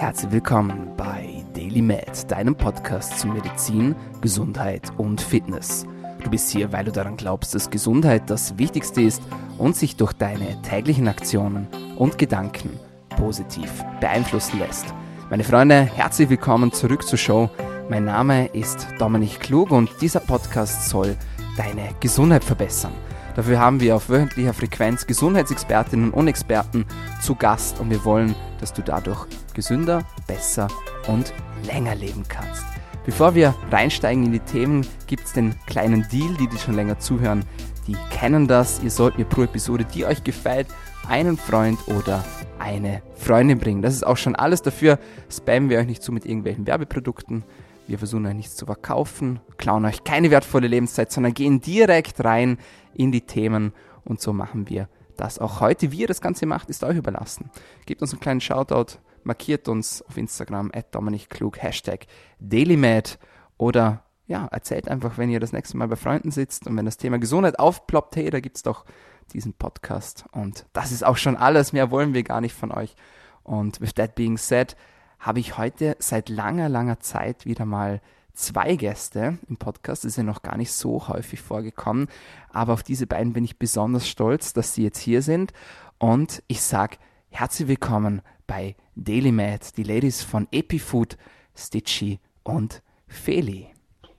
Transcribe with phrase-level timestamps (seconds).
[0.00, 5.84] Herzlich willkommen bei Daily Med, deinem Podcast zu Medizin, Gesundheit und Fitness.
[6.24, 9.22] Du bist hier, weil du daran glaubst, dass Gesundheit das Wichtigste ist
[9.58, 12.70] und sich durch deine täglichen Aktionen und Gedanken
[13.18, 14.86] positiv beeinflussen lässt.
[15.28, 17.50] Meine Freunde, herzlich willkommen zurück zur Show.
[17.90, 21.14] Mein Name ist Dominik Klug und dieser Podcast soll
[21.58, 22.94] deine Gesundheit verbessern.
[23.36, 26.86] Dafür haben wir auf wöchentlicher Frequenz Gesundheitsexpertinnen und Experten
[27.20, 30.68] zu Gast und wir wollen, dass du dadurch gesünder, besser
[31.08, 31.32] und
[31.66, 32.64] länger leben kannst.
[33.04, 36.98] Bevor wir reinsteigen in die Themen, gibt es den kleinen Deal, die die schon länger
[36.98, 37.44] zuhören,
[37.86, 38.82] die kennen das.
[38.82, 40.68] Ihr sollt mir pro Episode, die euch gefällt,
[41.08, 42.24] einen Freund oder
[42.58, 43.82] eine Freundin bringen.
[43.82, 44.62] Das ist auch schon alles.
[44.62, 44.98] Dafür
[45.30, 47.42] spammen wir euch nicht zu mit irgendwelchen Werbeprodukten.
[47.86, 52.58] Wir versuchen euch nichts zu verkaufen, klauen euch keine wertvolle Lebenszeit, sondern gehen direkt rein
[52.94, 53.72] in die Themen
[54.04, 54.88] und so machen wir
[55.20, 55.92] das auch heute.
[55.92, 57.50] Wie ihr das Ganze macht, ist euch überlassen.
[57.86, 60.86] Gebt uns einen kleinen Shoutout, markiert uns auf Instagram at
[61.28, 62.06] Klug, Hashtag
[62.38, 63.18] DailyMad
[63.56, 66.96] oder ja, erzählt einfach, wenn ihr das nächste Mal bei Freunden sitzt und wenn das
[66.96, 68.84] Thema Gesundheit aufploppt, hey, da gibt es doch
[69.32, 70.24] diesen Podcast.
[70.30, 71.72] Und das ist auch schon alles.
[71.72, 72.94] Mehr wollen wir gar nicht von euch.
[73.42, 74.76] Und with that being said,
[75.18, 78.00] habe ich heute seit langer, langer Zeit wieder mal
[78.40, 80.04] zwei Gäste im Podcast.
[80.04, 82.08] Das ist ja noch gar nicht so häufig vorgekommen.
[82.52, 85.52] Aber auf diese beiden bin ich besonders stolz, dass sie jetzt hier sind.
[85.98, 86.96] Und ich sage
[87.28, 91.16] herzlich willkommen bei DailyMed, die Ladies von Epifood,
[91.54, 93.68] Stitchy und Feli.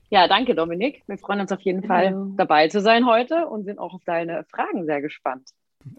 [0.09, 1.03] Ja, danke Dominik.
[1.07, 4.43] Wir freuen uns auf jeden Fall dabei zu sein heute und sind auch auf deine
[4.45, 5.49] Fragen sehr gespannt.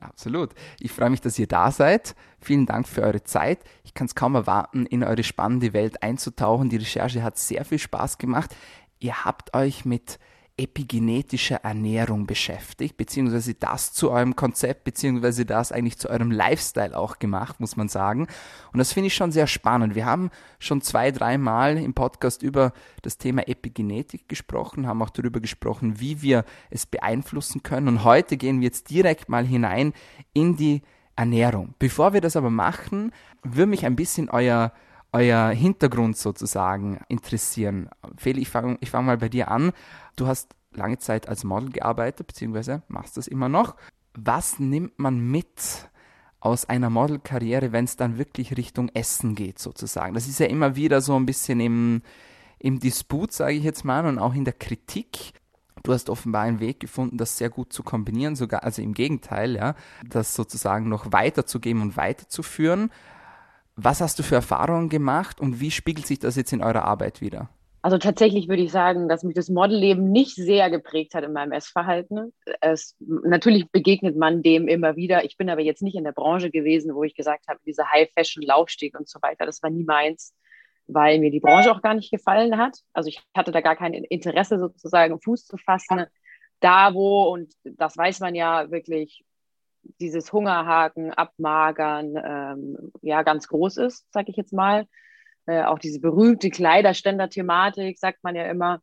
[0.00, 0.50] Absolut.
[0.80, 2.14] Ich freue mich, dass ihr da seid.
[2.40, 3.60] Vielen Dank für eure Zeit.
[3.84, 6.68] Ich kann es kaum erwarten, in eure spannende Welt einzutauchen.
[6.68, 8.54] Die Recherche hat sehr viel Spaß gemacht.
[8.98, 10.18] Ihr habt euch mit
[10.56, 17.18] epigenetischer Ernährung beschäftigt, beziehungsweise das zu eurem Konzept, beziehungsweise das eigentlich zu eurem Lifestyle auch
[17.18, 18.26] gemacht, muss man sagen.
[18.72, 19.94] Und das finde ich schon sehr spannend.
[19.94, 25.40] Wir haben schon zwei, dreimal im Podcast über das Thema Epigenetik gesprochen, haben auch darüber
[25.40, 27.88] gesprochen, wie wir es beeinflussen können.
[27.88, 29.94] Und heute gehen wir jetzt direkt mal hinein
[30.34, 30.82] in die
[31.16, 31.74] Ernährung.
[31.78, 33.12] Bevor wir das aber machen,
[33.42, 34.72] würde mich ein bisschen euer
[35.12, 37.90] euer Hintergrund sozusagen interessieren.
[38.16, 39.72] Feli, ich fange ich fang mal bei dir an.
[40.16, 43.76] Du hast lange Zeit als Model gearbeitet, beziehungsweise machst das immer noch.
[44.14, 45.90] Was nimmt man mit
[46.40, 50.14] aus einer Modelkarriere, wenn es dann wirklich Richtung Essen geht, sozusagen?
[50.14, 52.02] Das ist ja immer wieder so ein bisschen im,
[52.58, 55.34] im Disput, sage ich jetzt mal, und auch in der Kritik.
[55.82, 59.56] Du hast offenbar einen Weg gefunden, das sehr gut zu kombinieren, sogar, also im Gegenteil,
[59.56, 59.74] ja,
[60.08, 62.90] das sozusagen noch weiterzugeben und weiterzuführen.
[63.76, 67.20] Was hast du für Erfahrungen gemacht und wie spiegelt sich das jetzt in eurer Arbeit
[67.20, 67.48] wieder?
[67.84, 71.50] Also tatsächlich würde ich sagen, dass mich das Modelleben nicht sehr geprägt hat in meinem
[71.50, 72.32] Essverhalten.
[72.60, 75.24] Es, natürlich begegnet man dem immer wieder.
[75.24, 78.96] Ich bin aber jetzt nicht in der Branche gewesen, wo ich gesagt habe, diese High-Fashion-Laufsteg
[78.96, 80.32] und so weiter, das war nie meins,
[80.86, 82.78] weil mir die Branche auch gar nicht gefallen hat.
[82.92, 86.04] Also ich hatte da gar kein Interesse sozusagen, Fuß zu fassen.
[86.60, 89.24] Da, wo, und das weiß man ja wirklich,
[90.00, 94.86] dieses Hungerhaken, Abmagern, ähm, ja, ganz groß ist, sage ich jetzt mal
[95.46, 98.80] äh, auch diese berühmte Kleiderständer-Thematik, sagt man ja immer.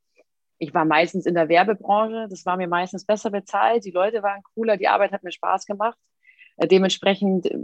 [0.58, 4.44] Ich war meistens in der Werbebranche, das war mir meistens besser bezahlt, die Leute waren
[4.56, 5.98] cooler, die Arbeit hat mir Spaß gemacht.
[6.58, 7.58] Äh, dementsprechend äh,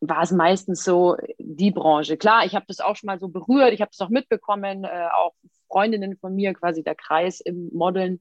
[0.00, 2.16] war es meistens so die Branche.
[2.18, 5.08] Klar, ich habe das auch schon mal so berührt, ich habe das auch mitbekommen, äh,
[5.14, 5.32] auch
[5.68, 8.20] Freundinnen von mir, quasi der Kreis im Modeln,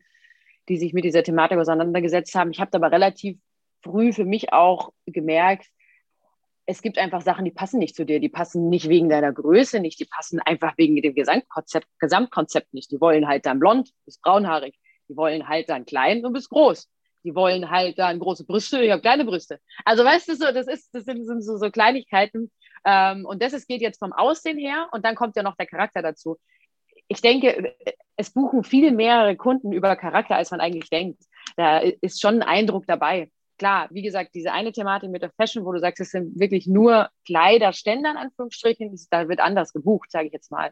[0.69, 2.51] die sich mit dieser Thematik auseinandergesetzt haben.
[2.51, 3.39] Ich habe aber relativ
[3.83, 5.67] früh für mich auch gemerkt,
[6.65, 8.19] es gibt einfach Sachen, die passen nicht zu dir.
[8.19, 12.91] Die passen nicht wegen deiner Größe nicht, die passen einfach wegen dem Gesamtkonzept, Gesamtkonzept nicht.
[12.91, 14.75] Die wollen halt dann blond, bist braunhaarig.
[15.09, 16.89] Die wollen halt dann klein und bist groß.
[17.23, 19.59] Die wollen halt dann große Brüste, ich habe kleine Brüste.
[19.85, 22.51] Also weißt du so, das ist, das sind, sind so, so Kleinigkeiten.
[22.85, 25.67] Ähm, und das ist, geht jetzt vom Aussehen her und dann kommt ja noch der
[25.67, 26.37] Charakter dazu.
[27.07, 27.75] Ich denke,
[28.15, 31.21] es buchen viel mehrere Kunden über Charakter, als man eigentlich denkt.
[31.57, 33.29] Da ist schon ein Eindruck dabei
[33.61, 36.65] klar, wie gesagt, diese eine Thematik mit der Fashion, wo du sagst, es sind wirklich
[36.65, 40.71] nur Kleiderständer in Anführungsstrichen, da wird anders gebucht, sage ich jetzt mal.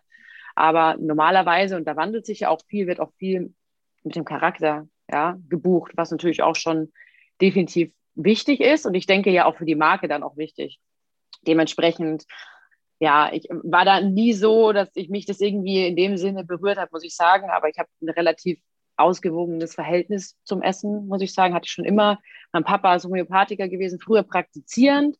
[0.55, 3.53] Aber normalerweise, und da wandelt sich ja auch viel, wird auch viel
[4.03, 6.91] mit dem Charakter ja, gebucht, was natürlich auch schon
[7.39, 10.79] definitiv wichtig ist und ich denke ja auch für die Marke dann auch wichtig.
[11.45, 12.25] Dementsprechend,
[12.99, 16.79] ja, ich war da nie so, dass ich mich das irgendwie in dem Sinne berührt
[16.79, 18.59] habe, muss ich sagen, aber ich habe eine relativ
[18.99, 21.53] ausgewogenes Verhältnis zum Essen, muss ich sagen.
[21.53, 22.19] Hatte ich schon immer.
[22.51, 25.17] Mein Papa ist Homöopathiker gewesen, früher praktizierend,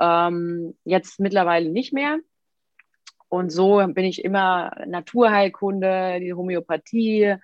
[0.00, 2.18] ähm, jetzt mittlerweile nicht mehr.
[3.28, 7.40] Und so bin ich immer Naturheilkunde, die Homöopathie, ein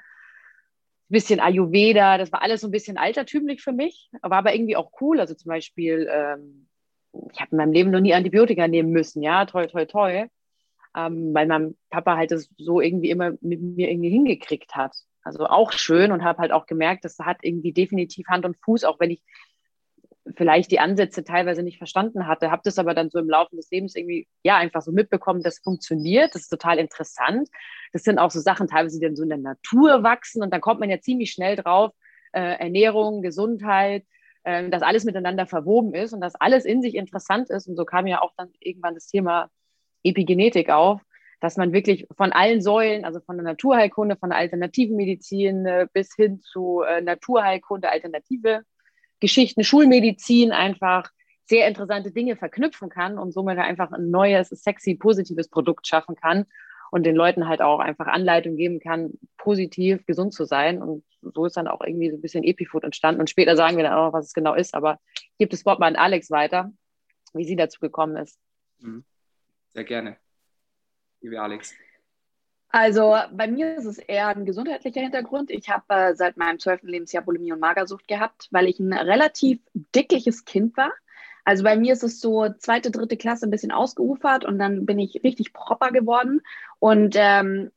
[1.09, 4.93] bisschen Ayurveda, das war alles so ein bisschen altertümlich für mich, war aber irgendwie auch
[5.01, 5.19] cool.
[5.21, 6.69] Also zum Beispiel ähm,
[7.33, 10.29] ich habe in meinem Leben noch nie Antibiotika nehmen müssen, ja, toll, toll, toll.
[10.97, 14.95] Ähm, weil mein Papa halt das so irgendwie immer mit mir irgendwie hingekriegt hat.
[15.29, 18.85] Also auch schön und habe halt auch gemerkt, das hat irgendwie definitiv Hand und Fuß,
[18.85, 19.23] auch wenn ich
[20.37, 23.71] vielleicht die Ansätze teilweise nicht verstanden hatte, habe das aber dann so im Laufe des
[23.71, 27.49] Lebens irgendwie, ja, einfach so mitbekommen, das funktioniert, das ist total interessant.
[27.93, 30.61] Das sind auch so Sachen teilweise, die dann so in der Natur wachsen und dann
[30.61, 31.93] kommt man ja ziemlich schnell drauf,
[32.33, 34.05] äh, Ernährung, Gesundheit,
[34.45, 37.85] äh, dass alles miteinander verwoben ist und dass alles in sich interessant ist und so
[37.85, 39.51] kam ja auch dann irgendwann das Thema
[40.03, 41.01] Epigenetik auf,
[41.41, 45.87] dass man wirklich von allen Säulen, also von der Naturheilkunde, von der alternativen Medizin äh,
[45.93, 48.63] bis hin zu äh, Naturheilkunde, alternative
[49.21, 51.11] Geschichten, Schulmedizin einfach
[51.45, 56.47] sehr interessante Dinge verknüpfen kann und somit einfach ein neues, sexy, positives Produkt schaffen kann
[56.91, 60.83] und den Leuten halt auch einfach Anleitung geben kann, positiv gesund zu sein.
[60.83, 63.21] Und so ist dann auch irgendwie so ein bisschen Epifood entstanden.
[63.21, 64.75] Und später sagen wir dann auch noch, was es genau ist.
[64.75, 66.71] Aber ich gebe das Wort mal an Alex weiter,
[67.35, 68.39] wie sie dazu gekommen ist.
[68.81, 69.05] Mhm.
[69.73, 70.17] Sehr gerne.
[71.21, 71.75] Liebe Alex.
[72.71, 75.51] Also bei mir ist es eher ein gesundheitlicher Hintergrund.
[75.51, 79.61] Ich habe äh, seit meinem zwölften Lebensjahr Bulimie und Magersucht gehabt, weil ich ein relativ
[79.95, 80.93] dickliches Kind war.
[81.45, 84.99] Also bei mir ist es so zweite, dritte Klasse ein bisschen ausgeufert und dann bin
[84.99, 86.43] ich richtig proper geworden.
[86.79, 87.71] Und ähm,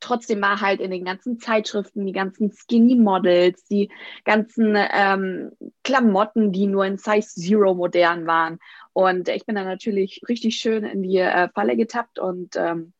[0.00, 3.90] trotzdem war halt in den ganzen Zeitschriften, die ganzen Skinny Models, die
[4.24, 5.52] ganzen ähm,
[5.84, 8.58] Klamotten, die nur in Size Zero modern waren.
[8.92, 12.92] Und ich bin dann natürlich richtig schön in die äh, Falle getappt und ähm,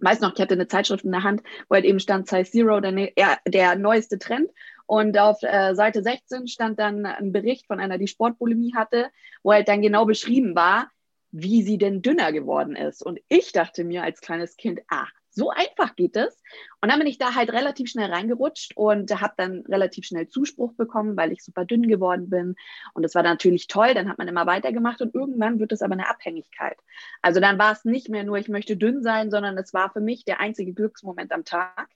[0.00, 2.80] weiß noch, ich hatte eine Zeitschrift in der Hand, wo halt eben stand Size Zero,
[2.80, 3.12] der, ne,
[3.46, 4.50] der neueste Trend.
[4.86, 9.10] Und auf äh, Seite 16 stand dann ein Bericht von einer, die Sportbulimie hatte,
[9.42, 10.90] wo halt dann genau beschrieben war,
[11.30, 13.02] wie sie denn dünner geworden ist.
[13.04, 15.06] Und ich dachte mir als kleines Kind, ah,
[15.38, 16.42] so einfach geht es.
[16.80, 20.74] Und dann bin ich da halt relativ schnell reingerutscht und habe dann relativ schnell Zuspruch
[20.74, 22.56] bekommen, weil ich super dünn geworden bin.
[22.92, 23.94] Und das war natürlich toll.
[23.94, 26.76] Dann hat man immer weitergemacht und irgendwann wird es aber eine Abhängigkeit.
[27.22, 30.00] Also dann war es nicht mehr nur, ich möchte dünn sein, sondern es war für
[30.00, 31.88] mich der einzige Glücksmoment am Tag.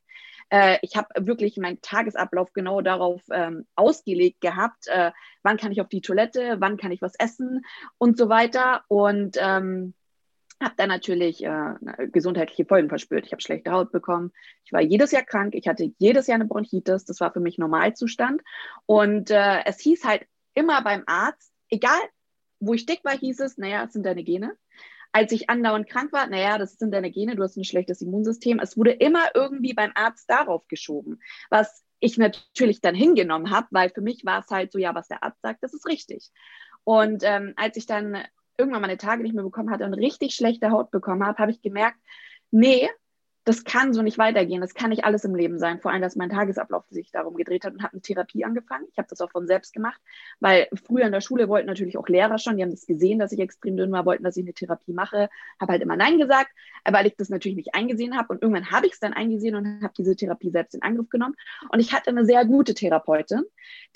[0.48, 5.10] Äh, ich habe wirklich meinen Tagesablauf genau darauf ähm, ausgelegt gehabt, äh,
[5.42, 7.64] wann kann ich auf die Toilette, wann kann ich was essen
[7.98, 8.84] und so weiter.
[8.88, 9.94] Und ähm,
[10.62, 11.74] habe dann natürlich äh,
[12.12, 13.26] gesundheitliche Folgen verspürt.
[13.26, 14.32] Ich habe schlechte Haut bekommen.
[14.64, 15.54] Ich war jedes Jahr krank.
[15.54, 17.04] Ich hatte jedes Jahr eine Bronchitis.
[17.04, 18.42] Das war für mich Normalzustand.
[18.86, 22.00] Und äh, es hieß halt immer beim Arzt, egal
[22.60, 24.56] wo ich dick war, hieß es, naja, es sind deine Gene.
[25.10, 28.60] Als ich andauernd krank war, naja, das sind deine Gene, du hast ein schlechtes Immunsystem.
[28.60, 31.20] Es wurde immer irgendwie beim Arzt darauf geschoben,
[31.50, 35.08] was ich natürlich dann hingenommen habe, weil für mich war es halt so, ja, was
[35.08, 36.30] der Arzt sagt, das ist richtig.
[36.84, 38.18] Und ähm, als ich dann
[38.56, 41.62] irgendwann meine Tage nicht mehr bekommen hatte und richtig schlechte Haut bekommen habe, habe ich
[41.62, 41.98] gemerkt,
[42.50, 42.88] nee,
[43.44, 44.60] das kann so nicht weitergehen.
[44.60, 45.80] Das kann nicht alles im Leben sein.
[45.80, 48.86] Vor allem, dass mein Tagesablauf sich darum gedreht hat und habe eine Therapie angefangen.
[48.92, 50.00] Ich habe das auch von selbst gemacht,
[50.38, 53.32] weil früher in der Schule wollten natürlich auch Lehrer schon, die haben das gesehen, dass
[53.32, 55.28] ich extrem dünn war, wollten, dass ich eine Therapie mache.
[55.60, 56.52] Habe halt immer Nein gesagt,
[56.88, 58.28] weil ich das natürlich nicht eingesehen habe.
[58.28, 61.34] Und irgendwann habe ich es dann eingesehen und habe diese Therapie selbst in Angriff genommen.
[61.70, 63.42] Und ich hatte eine sehr gute Therapeutin,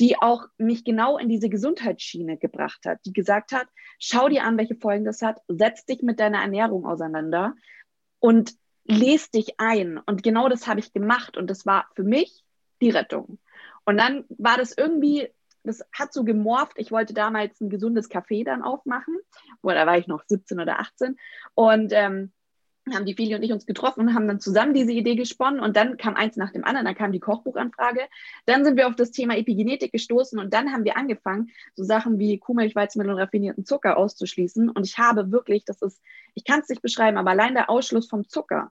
[0.00, 3.68] die auch mich genau in diese Gesundheitsschiene gebracht hat, die gesagt hat,
[4.00, 7.54] schau dir an, welche Folgen das hat, setz dich mit deiner Ernährung auseinander.
[8.18, 9.98] Und lest dich ein.
[9.98, 12.44] Und genau das habe ich gemacht und das war für mich
[12.80, 13.38] die Rettung.
[13.84, 15.28] Und dann war das irgendwie,
[15.62, 16.78] das hat so gemorpht.
[16.78, 19.16] Ich wollte damals ein gesundes Café dann aufmachen.
[19.62, 21.16] Oder da war ich noch 17 oder 18.
[21.54, 22.32] Und ähm,
[22.94, 25.76] haben die Fili und ich uns getroffen und haben dann zusammen diese Idee gesponnen und
[25.76, 28.02] dann kam eins nach dem anderen, dann kam die Kochbuchanfrage,
[28.46, 32.18] dann sind wir auf das Thema Epigenetik gestoßen und dann haben wir angefangen, so Sachen
[32.18, 36.00] wie Kuhmilch, Weizenmehl und raffinierten Zucker auszuschließen und ich habe wirklich, das ist,
[36.34, 38.70] ich kann es nicht beschreiben, aber allein der Ausschluss vom Zucker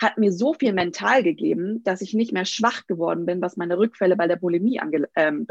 [0.00, 3.78] hat mir so viel mental gegeben, dass ich nicht mehr schwach geworden bin, was meine
[3.78, 5.46] Rückfälle bei der Bulimie ange ähm,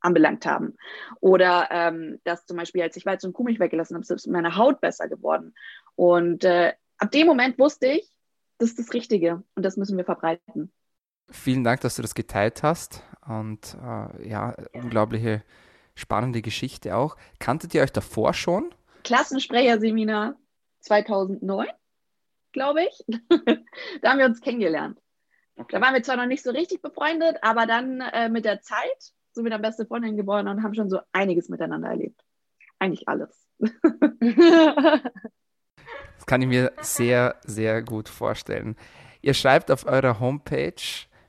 [0.00, 0.76] anbelangt haben.
[1.20, 4.80] Oder ähm, dass zum Beispiel, als ich Weizen und Kuhmilch weggelassen habe, ist meine Haut
[4.80, 5.54] besser geworden.
[5.94, 8.10] Und äh, ab dem Moment wusste ich,
[8.58, 10.72] das ist das Richtige und das müssen wir verbreiten.
[11.30, 15.42] Vielen Dank, dass du das geteilt hast und äh, ja, unglaubliche
[15.94, 17.16] spannende Geschichte auch.
[17.38, 18.74] Kanntet ihr euch davor schon?
[19.04, 20.36] Klassensprecherseminar
[20.80, 21.66] 2009,
[22.52, 23.04] glaube ich.
[24.02, 24.98] da haben wir uns kennengelernt.
[25.56, 25.68] Okay.
[25.72, 29.12] Da waren wir zwar noch nicht so richtig befreundet, aber dann äh, mit der Zeit
[29.32, 32.22] sind wir dann beste Freundinnen geworden und haben schon so einiges miteinander erlebt.
[32.78, 33.46] Eigentlich alles.
[36.28, 38.76] kann ich mir sehr, sehr gut vorstellen.
[39.22, 40.74] Ihr schreibt auf eurer Homepage,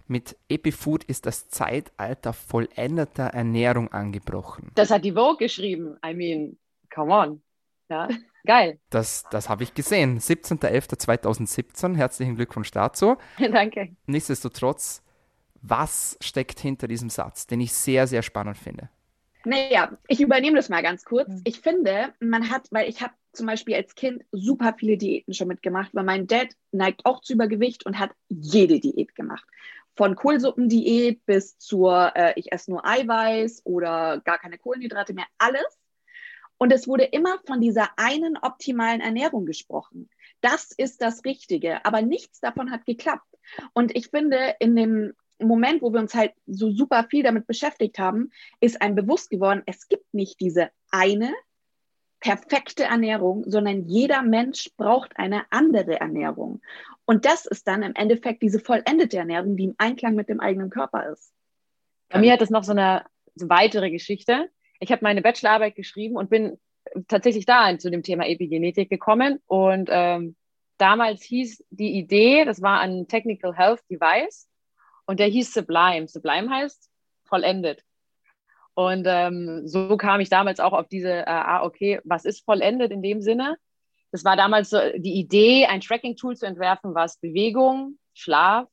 [0.07, 4.71] mit Epifood ist das Zeitalter vollendeter Ernährung angebrochen.
[4.75, 5.97] Das hat die Vogue geschrieben.
[6.05, 6.57] I mean,
[6.93, 7.41] come on.
[7.89, 8.07] Ja,
[8.45, 8.79] geil.
[8.89, 10.19] Das, das habe ich gesehen.
[10.19, 11.95] 17.11.2017.
[11.95, 13.17] Herzlichen Glückwunsch dazu.
[13.39, 13.95] Danke.
[14.05, 15.03] Nichtsdestotrotz,
[15.61, 18.89] was steckt hinter diesem Satz, den ich sehr, sehr spannend finde?
[19.45, 21.29] Naja, ich übernehme das mal ganz kurz.
[21.29, 21.41] Mhm.
[21.45, 25.47] Ich finde, man hat, weil ich habe zum Beispiel als Kind super viele Diäten schon
[25.47, 29.45] mitgemacht, weil mein Dad neigt auch zu Übergewicht und hat jede Diät gemacht.
[29.95, 35.79] Von Kohlsuppendiät bis zur, äh, ich esse nur Eiweiß oder gar keine Kohlenhydrate mehr, alles.
[36.57, 40.09] Und es wurde immer von dieser einen optimalen Ernährung gesprochen.
[40.41, 43.37] Das ist das Richtige, aber nichts davon hat geklappt.
[43.73, 45.13] Und ich finde, in dem
[45.47, 49.63] Moment, wo wir uns halt so super viel damit beschäftigt haben, ist einem bewusst geworden,
[49.65, 51.33] es gibt nicht diese eine
[52.19, 56.61] perfekte Ernährung, sondern jeder Mensch braucht eine andere Ernährung.
[57.05, 60.69] Und das ist dann im Endeffekt diese vollendete Ernährung, die im Einklang mit dem eigenen
[60.69, 61.31] Körper ist.
[62.09, 63.05] Bei mir hat es noch so eine
[63.35, 64.49] so weitere Geschichte.
[64.79, 66.59] Ich habe meine Bachelorarbeit geschrieben und bin
[67.07, 69.39] tatsächlich da zu dem Thema Epigenetik gekommen.
[69.47, 70.35] Und ähm,
[70.77, 74.48] damals hieß die Idee, das war ein Technical Health Device,
[75.09, 76.07] und der hieß Sublime.
[76.07, 76.87] Sublime heißt
[77.23, 77.83] vollendet.
[78.75, 82.91] Und ähm, so kam ich damals auch auf diese, äh, ah, okay, was ist vollendet
[82.91, 83.57] in dem Sinne?
[84.11, 88.67] Das war damals so die Idee, ein Tracking-Tool zu entwerfen, was Bewegung, Schlaf,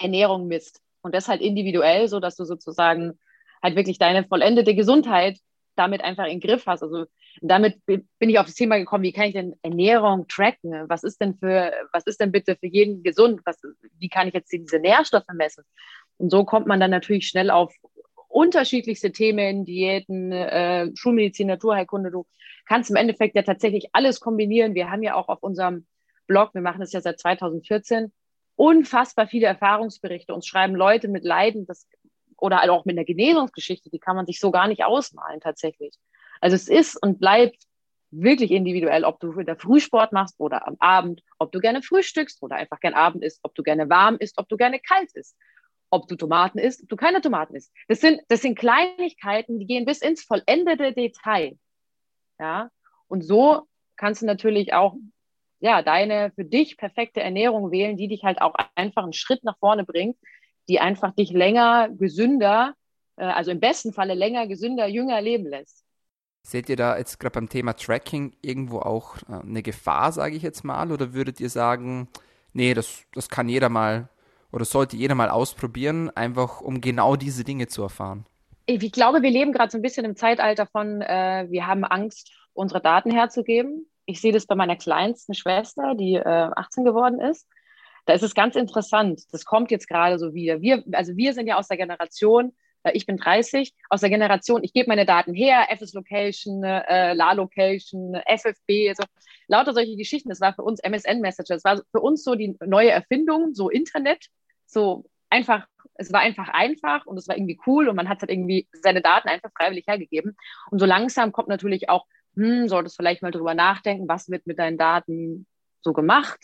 [0.00, 0.80] Ernährung misst.
[1.00, 3.20] Und das halt individuell, so dass du sozusagen
[3.62, 5.38] halt wirklich deine vollendete Gesundheit
[5.76, 6.82] damit einfach in den Griff hast.
[6.82, 7.06] Also
[7.40, 10.88] damit bin ich auf das Thema gekommen, wie kann ich denn Ernährung tracken?
[10.88, 13.40] Was ist denn für, was ist denn bitte für jeden gesund?
[13.44, 13.60] Was,
[13.98, 15.64] wie kann ich jetzt diese Nährstoffe messen?
[16.18, 17.74] Und so kommt man dann natürlich schnell auf
[18.28, 22.10] unterschiedlichste Themen, Diäten, äh, Schulmedizin, Naturheilkunde.
[22.10, 22.26] Du
[22.66, 24.74] kannst im Endeffekt ja tatsächlich alles kombinieren.
[24.74, 25.86] Wir haben ja auch auf unserem
[26.26, 28.12] Blog, wir machen das ja seit 2014,
[28.56, 30.32] unfassbar viele Erfahrungsberichte.
[30.34, 31.86] Uns schreiben Leute mit Leiden, das
[32.42, 35.94] oder auch mit einer Genesungsgeschichte, die kann man sich so gar nicht ausmalen tatsächlich.
[36.42, 37.56] Also es ist und bleibt
[38.10, 42.56] wirklich individuell, ob du wieder Frühsport machst oder am Abend, ob du gerne frühstückst oder
[42.56, 45.36] einfach gern Abend isst, ob du gerne warm isst, ob du gerne kalt isst,
[45.88, 47.72] ob du Tomaten isst, ob du keine Tomaten isst.
[47.86, 51.56] Das sind, das sind Kleinigkeiten, die gehen bis ins vollendete Detail.
[52.40, 52.70] Ja,
[53.06, 54.96] und so kannst du natürlich auch
[55.60, 59.56] ja, deine für dich perfekte Ernährung wählen, die dich halt auch einfach einen Schritt nach
[59.58, 60.16] vorne bringt,
[60.68, 62.74] die einfach dich länger, gesünder,
[63.16, 65.81] äh, also im besten Falle länger, gesünder, jünger leben lässt.
[66.42, 70.42] Seht ihr da jetzt gerade beim Thema Tracking irgendwo auch äh, eine Gefahr, sage ich
[70.42, 72.08] jetzt mal, oder würdet ihr sagen,
[72.52, 74.08] nee, das, das kann jeder mal
[74.50, 78.26] oder sollte jeder mal ausprobieren, einfach um genau diese Dinge zu erfahren?
[78.66, 82.32] Ich glaube, wir leben gerade so ein bisschen im Zeitalter von, äh, wir haben Angst,
[82.52, 83.86] unsere Daten herzugeben.
[84.04, 87.46] Ich sehe das bei meiner kleinsten Schwester, die äh, 18 geworden ist
[88.04, 89.22] da ist es ganz interessant.
[89.32, 90.60] Das kommt jetzt gerade so wieder.
[90.60, 92.52] Wir, also wir sind ja aus der Generation,
[92.92, 97.32] ich bin 30, aus der Generation, ich gebe meine Daten her, FS Location, äh, La
[97.32, 99.04] Location, FFB, also
[99.48, 100.28] lauter solche Geschichten.
[100.28, 101.54] Das war für uns MSN Messenger.
[101.54, 104.26] Das war für uns so die neue Erfindung, so Internet,
[104.66, 108.30] so einfach, es war einfach einfach und es war irgendwie cool und man hat halt
[108.30, 110.36] irgendwie seine Daten einfach freiwillig hergegeben.
[110.70, 114.58] Und so langsam kommt natürlich auch, hm, solltest vielleicht mal drüber nachdenken, was wird mit
[114.58, 115.46] deinen Daten
[115.82, 116.40] so gemacht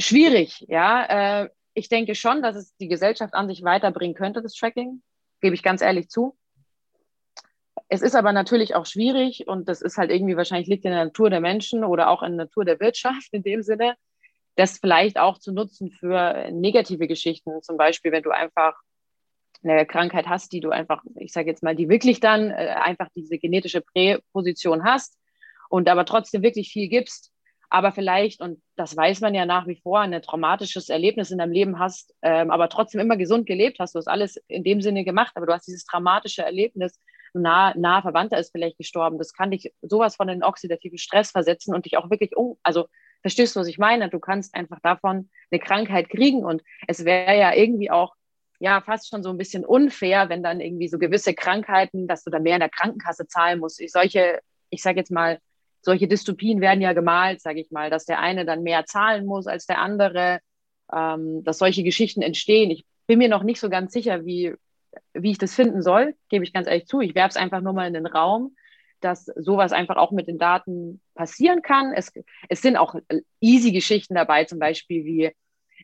[0.00, 1.42] schwierig, ja.
[1.42, 5.02] Äh, ich denke schon, dass es die Gesellschaft an sich weiterbringen könnte, das Tracking,
[5.40, 6.36] gebe ich ganz ehrlich zu.
[7.88, 11.06] Es ist aber natürlich auch schwierig und das ist halt irgendwie wahrscheinlich liegt in der
[11.06, 13.94] Natur der Menschen oder auch in der Natur der Wirtschaft in dem Sinne,
[14.56, 17.62] das vielleicht auch zu nutzen für negative Geschichten.
[17.62, 18.74] Zum Beispiel, wenn du einfach
[19.62, 23.08] eine Krankheit hast, die du einfach, ich sage jetzt mal, die wirklich dann äh, einfach
[23.16, 25.18] diese genetische Präposition hast
[25.70, 27.32] und aber trotzdem wirklich viel gibst,
[27.70, 31.52] aber vielleicht, und das weiß man ja nach wie vor, ein traumatisches Erlebnis in deinem
[31.52, 33.94] Leben hast, ähm, aber trotzdem immer gesund gelebt hast.
[33.94, 37.00] Du hast alles in dem Sinne gemacht, aber du hast dieses traumatische Erlebnis,
[37.32, 39.18] nah, nahe Verwandter ist vielleicht gestorben.
[39.18, 42.88] Das kann dich sowas von in oxidativen Stress versetzen und dich auch wirklich um, also
[43.22, 44.08] verstehst du, was ich meine?
[44.08, 48.14] Du kannst einfach davon eine Krankheit kriegen und es wäre ja irgendwie auch
[48.58, 52.30] ja fast schon so ein bisschen unfair, wenn dann irgendwie so gewisse Krankheiten, dass du
[52.30, 53.80] dann mehr in der Krankenkasse zahlen musst.
[53.80, 55.38] Ich solche, ich sage jetzt mal,
[55.82, 59.46] solche Dystopien werden ja gemalt, sage ich mal, dass der eine dann mehr zahlen muss
[59.46, 60.40] als der andere,
[60.92, 62.70] ähm, dass solche Geschichten entstehen.
[62.70, 64.54] Ich bin mir noch nicht so ganz sicher, wie,
[65.14, 67.00] wie ich das finden soll, gebe ich ganz ehrlich zu.
[67.00, 68.56] Ich werfe es einfach nur mal in den Raum,
[69.00, 71.92] dass sowas einfach auch mit den Daten passieren kann.
[71.94, 72.12] Es,
[72.48, 72.94] es sind auch
[73.40, 75.32] easy Geschichten dabei, zum Beispiel wie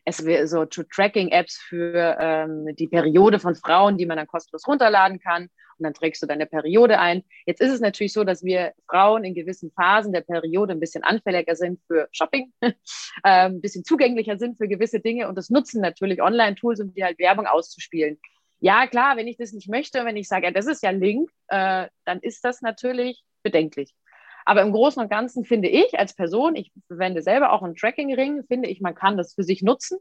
[0.05, 0.17] es
[0.49, 5.49] so Tracking-Apps für ähm, die Periode von Frauen, die man dann kostenlos runterladen kann.
[5.79, 7.23] Und dann trägst du deine Periode ein.
[7.45, 11.03] Jetzt ist es natürlich so, dass wir Frauen in gewissen Phasen der Periode ein bisschen
[11.03, 12.73] anfälliger sind für Shopping, äh,
[13.23, 15.27] ein bisschen zugänglicher sind für gewisse Dinge.
[15.27, 18.19] Und das nutzen natürlich Online-Tools, um die halt Werbung auszuspielen.
[18.59, 21.29] Ja, klar, wenn ich das nicht möchte, wenn ich sage, ja, das ist ja Link,
[21.47, 23.93] äh, dann ist das natürlich bedenklich.
[24.45, 28.45] Aber im Großen und Ganzen finde ich als Person, ich verwende selber auch einen Tracking-Ring,
[28.47, 29.99] finde ich, man kann das für sich nutzen.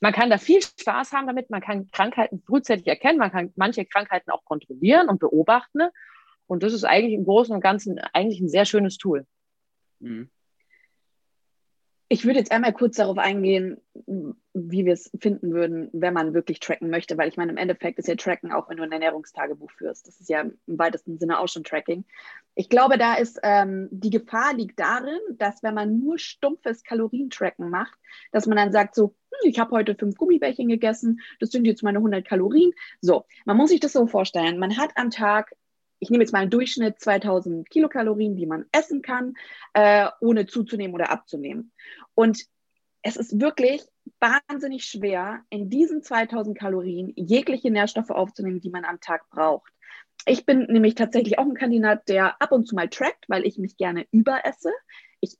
[0.00, 3.84] Man kann da viel Spaß haben damit, man kann Krankheiten frühzeitig erkennen, man kann manche
[3.84, 5.82] Krankheiten auch kontrollieren und beobachten.
[6.46, 9.26] Und das ist eigentlich im Großen und Ganzen eigentlich ein sehr schönes Tool.
[10.00, 10.30] Mhm.
[12.14, 16.60] Ich würde jetzt einmal kurz darauf eingehen, wie wir es finden würden, wenn man wirklich
[16.60, 19.72] tracken möchte, weil ich meine, im Endeffekt ist ja Tracken auch, wenn du ein Ernährungstagebuch
[19.72, 20.06] führst.
[20.06, 22.04] Das ist ja im weitesten Sinne auch schon Tracking.
[22.54, 27.68] Ich glaube, da ist ähm, die Gefahr liegt darin, dass wenn man nur stumpfes Kalorientracken
[27.68, 27.98] macht,
[28.30, 31.82] dass man dann sagt so, hm, ich habe heute fünf Gummibärchen gegessen, das sind jetzt
[31.82, 32.70] meine 100 Kalorien.
[33.00, 34.60] So, man muss sich das so vorstellen.
[34.60, 35.52] Man hat am Tag
[36.04, 39.34] ich nehme jetzt mal einen Durchschnitt 2000 Kilokalorien, die man essen kann,
[39.72, 41.72] äh, ohne zuzunehmen oder abzunehmen.
[42.14, 42.44] Und
[43.00, 43.82] es ist wirklich
[44.20, 49.72] wahnsinnig schwer, in diesen 2000 Kalorien jegliche Nährstoffe aufzunehmen, die man am Tag braucht.
[50.26, 53.56] Ich bin nämlich tatsächlich auch ein Kandidat, der ab und zu mal trackt, weil ich
[53.56, 54.70] mich gerne überesse.
[55.20, 55.38] Ich,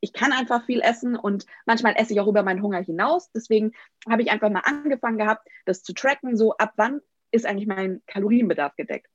[0.00, 3.30] ich kann einfach viel essen und manchmal esse ich auch über meinen Hunger hinaus.
[3.30, 3.72] Deswegen
[4.08, 7.00] habe ich einfach mal angefangen gehabt, das zu tracken, so ab wann
[7.30, 9.08] ist eigentlich mein Kalorienbedarf gedeckt.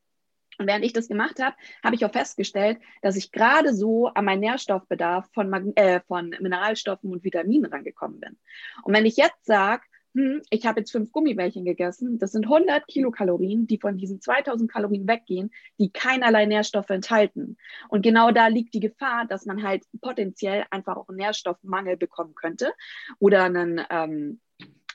[0.57, 4.25] Und während ich das gemacht habe, habe ich auch festgestellt, dass ich gerade so an
[4.25, 8.37] meinen Nährstoffbedarf von, äh, von Mineralstoffen und Vitaminen rangekommen bin.
[8.83, 9.83] Und wenn ich jetzt sage,
[10.15, 14.71] hm, ich habe jetzt fünf Gummibärchen gegessen, das sind 100 Kilokalorien, die von diesen 2000
[14.71, 17.57] Kalorien weggehen, die keinerlei Nährstoffe enthalten.
[17.89, 22.33] Und genau da liegt die Gefahr, dass man halt potenziell einfach auch einen Nährstoffmangel bekommen
[22.33, 22.71] könnte
[23.19, 24.39] oder einen, ähm,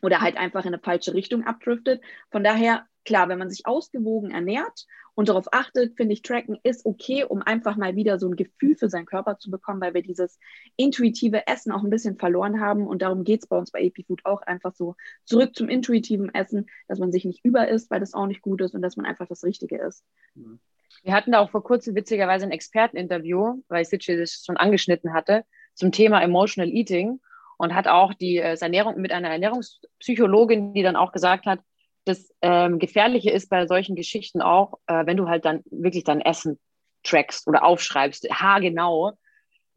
[0.02, 2.02] oder halt einfach in eine falsche Richtung abdriftet.
[2.30, 6.86] Von daher klar, wenn man sich ausgewogen ernährt und darauf achtet, finde ich, Tracken ist
[6.86, 10.02] okay, um einfach mal wieder so ein Gefühl für seinen Körper zu bekommen, weil wir
[10.02, 10.38] dieses
[10.76, 12.86] intuitive Essen auch ein bisschen verloren haben.
[12.86, 16.32] Und darum geht es bei uns bei AP Food auch einfach so zurück zum intuitiven
[16.34, 18.96] Essen, dass man sich nicht über isst, weil das auch nicht gut ist und dass
[18.96, 20.04] man einfach das Richtige isst.
[21.02, 25.44] Wir hatten da auch vor kurzem witzigerweise ein Experteninterview, weil Sitchi das schon angeschnitten hatte,
[25.74, 27.20] zum Thema Emotional Eating
[27.60, 31.60] und hat auch die äh, Ernährung mit einer Ernährungspsychologin, die dann auch gesagt hat,
[32.06, 36.22] das ähm, Gefährliche ist bei solchen Geschichten auch, äh, wenn du halt dann wirklich dein
[36.22, 36.58] Essen
[37.02, 39.12] trackst oder aufschreibst, haargenau,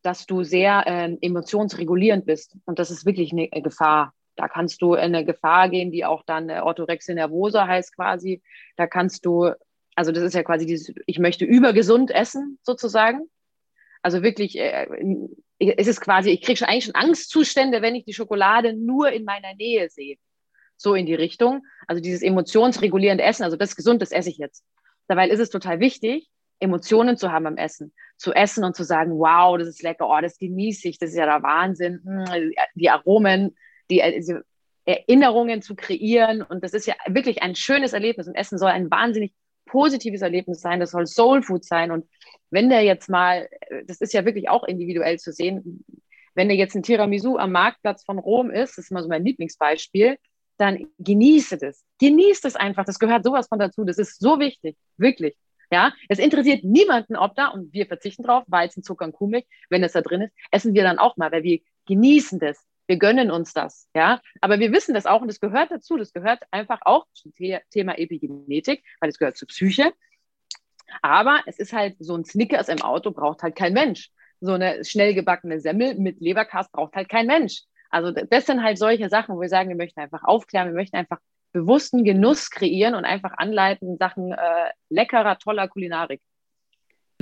[0.02, 2.56] dass du sehr ähm, emotionsregulierend bist.
[2.64, 4.14] Und das ist wirklich eine Gefahr.
[4.38, 8.42] Da kannst du in eine Gefahr gehen, die auch dann äh, Orthorexie nervosa heißt quasi.
[8.78, 9.52] Da kannst du,
[9.96, 13.30] also das ist ja quasi dieses, ich möchte übergesund essen sozusagen.
[14.04, 14.88] Also wirklich, äh,
[15.58, 19.24] es ist quasi, ich kriege schon eigentlich schon Angstzustände, wenn ich die Schokolade nur in
[19.24, 20.18] meiner Nähe sehe
[20.78, 21.66] so in die Richtung.
[21.88, 24.64] Also dieses emotionsregulierende Essen, also das gesund, das esse ich jetzt.
[25.08, 27.94] Dabei ist es total wichtig, Emotionen zu haben am Essen.
[28.18, 31.18] Zu essen und zu sagen, wow, das ist lecker, oh, das genieße ich, das ist
[31.18, 32.02] ja der Wahnsinn.
[32.06, 33.56] Hm, die Aromen,
[33.90, 34.36] die also
[34.86, 36.42] Erinnerungen zu kreieren.
[36.42, 38.28] Und das ist ja wirklich ein schönes Erlebnis.
[38.28, 39.34] Und Essen soll ein wahnsinnig
[39.74, 40.80] positives Erlebnis sein.
[40.80, 41.90] Das soll Soul Food sein.
[41.90, 42.06] Und
[42.52, 43.50] wenn der jetzt mal,
[43.88, 45.84] das ist ja wirklich auch individuell zu sehen,
[46.36, 49.26] wenn der jetzt ein Tiramisu am Marktplatz von Rom ist, das ist mal so mein
[49.26, 50.18] Lieblingsbeispiel,
[50.58, 51.84] dann genieße das.
[52.00, 52.86] Genieße es einfach.
[52.86, 53.84] Das gehört sowas von dazu.
[53.84, 54.78] Das ist so wichtig.
[54.98, 55.36] Wirklich.
[55.72, 59.82] Ja, es interessiert niemanden, ob da, und wir verzichten drauf, Weizen, Zucker und Kuhmilch, wenn
[59.82, 62.64] das da drin ist, essen wir dann auch mal, weil wir genießen das.
[62.88, 64.20] Wir gönnen uns das, ja.
[64.42, 65.98] Aber wir wissen das auch und das gehört dazu.
[65.98, 69.94] Das gehört einfach auch zum Thema Epigenetik, weil es gehört zur Psyche.
[71.02, 74.10] Aber es ist halt so ein Snickers im Auto braucht halt kein Mensch.
[74.42, 77.64] So eine schnell gebackene Semmel mit Leberkast braucht halt kein Mensch.
[77.90, 80.98] Also das sind halt solche Sachen, wo wir sagen, wir möchten einfach aufklären, wir möchten
[80.98, 81.20] einfach
[81.54, 86.22] bewussten Genuss kreieren und einfach anleiten Sachen äh, leckerer, toller Kulinarik.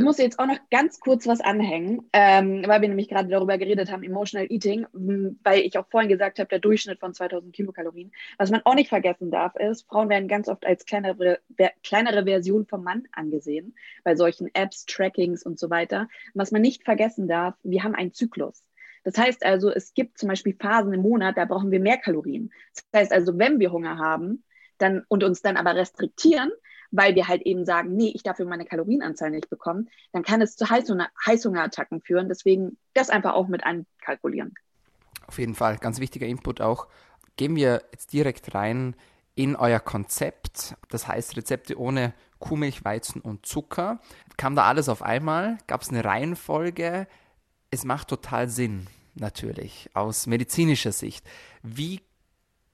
[0.01, 3.59] Ich muss jetzt auch noch ganz kurz was anhängen, ähm, weil wir nämlich gerade darüber
[3.59, 4.87] geredet haben, Emotional Eating,
[5.43, 8.11] weil ich auch vorhin gesagt habe, der Durchschnitt von 2000 Kilokalorien.
[8.39, 11.39] Was man auch nicht vergessen darf, ist, Frauen werden ganz oft als kleinere,
[11.83, 16.07] kleinere Version vom Mann angesehen, bei solchen Apps, Trackings und so weiter.
[16.33, 18.63] was man nicht vergessen darf, wir haben einen Zyklus.
[19.03, 22.51] Das heißt also, es gibt zum Beispiel Phasen im Monat, da brauchen wir mehr Kalorien.
[22.91, 24.43] Das heißt also, wenn wir Hunger haben
[24.79, 26.51] dann, und uns dann aber restriktieren,
[26.91, 30.41] weil wir halt eben sagen, nee, ich darf für meine Kalorienanzahl nicht bekommen, dann kann
[30.41, 32.29] es zu Heißhunger Heißhungerattacken führen.
[32.29, 34.53] Deswegen das einfach auch mit einkalkulieren.
[35.27, 36.87] Auf jeden Fall, ganz wichtiger Input auch.
[37.37, 38.95] Gehen wir jetzt direkt rein
[39.35, 40.75] in euer Konzept.
[40.89, 43.99] Das heißt Rezepte ohne Kuhmilch, Weizen und Zucker.
[44.35, 45.57] Kam da alles auf einmal?
[45.67, 47.07] Gab es eine Reihenfolge?
[47.71, 51.25] es macht total Sinn, natürlich, aus medizinischer Sicht.
[51.63, 52.01] Wie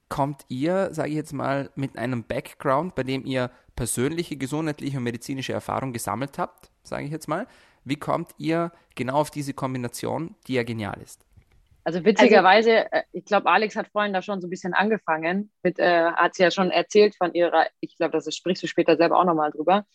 [0.09, 5.03] kommt ihr, sage ich jetzt mal, mit einem Background, bei dem ihr persönliche gesundheitliche und
[5.03, 7.47] medizinische Erfahrung gesammelt habt, sage ich jetzt mal,
[7.83, 11.25] wie kommt ihr genau auf diese Kombination, die ja genial ist?
[11.83, 15.79] Also witzigerweise, also, ich glaube, Alex hat vorhin da schon so ein bisschen angefangen, mit,
[15.79, 19.17] äh, hat sie ja schon erzählt von ihrer, ich glaube, das sprichst du später selber
[19.17, 19.85] auch nochmal drüber.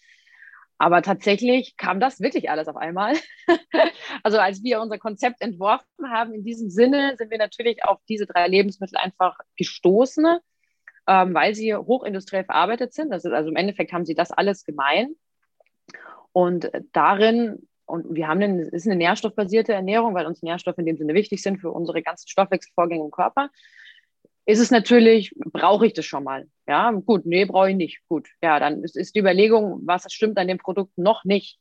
[0.82, 3.14] Aber tatsächlich kam das wirklich alles auf einmal.
[4.24, 8.26] also als wir unser Konzept entworfen haben, in diesem Sinne sind wir natürlich auf diese
[8.26, 10.38] drei Lebensmittel einfach gestoßen,
[11.06, 13.12] ähm, weil sie hochindustriell verarbeitet sind.
[13.12, 15.14] Das ist, also im Endeffekt haben sie das alles gemein.
[16.32, 20.96] Und darin, und wir haben eine, ist eine nährstoffbasierte Ernährung, weil uns Nährstoffe in dem
[20.96, 23.50] Sinne wichtig sind für unsere ganzen Stoffwechselvorgänge im Körper
[24.44, 26.46] ist es natürlich, brauche ich das schon mal?
[26.66, 28.00] Ja, gut, nee, brauche ich nicht.
[28.08, 31.58] Gut, ja, dann ist, ist die Überlegung, was stimmt an dem Produkt noch nicht.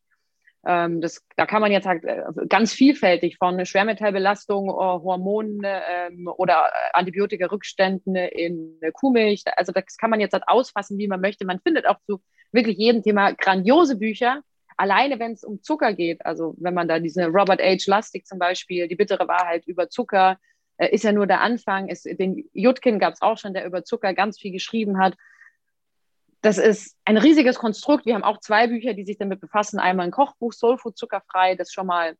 [0.65, 6.27] Ähm, das, da kann man jetzt halt äh, ganz vielfältig von Schwermetallbelastung, äh, Hormonen ähm,
[6.37, 9.43] oder Antibiotika-Rückständen in Kuhmilch.
[9.55, 11.45] Also das kann man jetzt halt ausfassen, wie man möchte.
[11.45, 14.41] Man findet auch zu wirklich jedem Thema grandiose Bücher.
[14.77, 17.85] Alleine wenn es um Zucker geht, also wenn man da diese Robert H.
[17.87, 20.35] Lustig zum Beispiel, die bittere Wahrheit über Zucker, äh,
[20.87, 21.87] ist ja nur der Anfang.
[21.87, 25.15] Ist, den Jutkin gab es auch schon, der über Zucker ganz viel geschrieben hat.
[26.41, 28.05] Das ist ein riesiges Konstrukt.
[28.05, 29.79] Wir haben auch zwei Bücher, die sich damit befassen.
[29.79, 32.15] Einmal ein Kochbuch, Soulfood zuckerfrei, das schon mal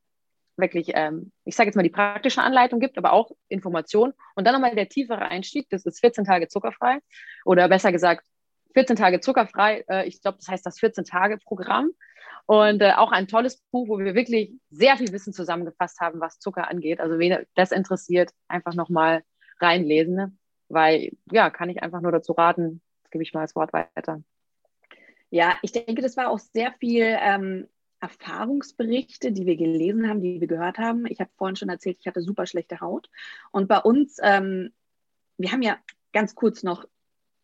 [0.58, 4.14] wirklich, ähm, ich sage jetzt mal, die praktische Anleitung gibt, aber auch Information.
[4.36, 7.00] Und dann nochmal der tiefere Einstieg, das ist 14 Tage zuckerfrei
[7.46, 8.26] oder besser gesagt
[8.74, 9.84] 14 Tage zuckerfrei.
[9.88, 11.92] Äh, ich glaube, das heißt das 14-Tage-Programm.
[12.46, 16.40] Und äh, auch ein tolles Buch, wo wir wirklich sehr viel Wissen zusammengefasst haben, was
[16.40, 17.00] Zucker angeht.
[17.00, 19.24] Also wen das interessiert, einfach nochmal
[19.60, 20.16] reinlesen.
[20.16, 20.34] Ne?
[20.68, 24.22] Weil, ja, kann ich einfach nur dazu raten, das gebe ich mal das Wort weiter.
[25.30, 27.68] Ja, ich denke, das war auch sehr viel ähm,
[28.02, 31.06] Erfahrungsberichte, die wir gelesen haben, die wir gehört haben.
[31.06, 33.10] Ich habe vorhin schon erzählt, ich hatte super schlechte Haut.
[33.52, 34.74] Und bei uns, ähm,
[35.38, 35.78] wir haben ja
[36.12, 36.86] ganz kurz noch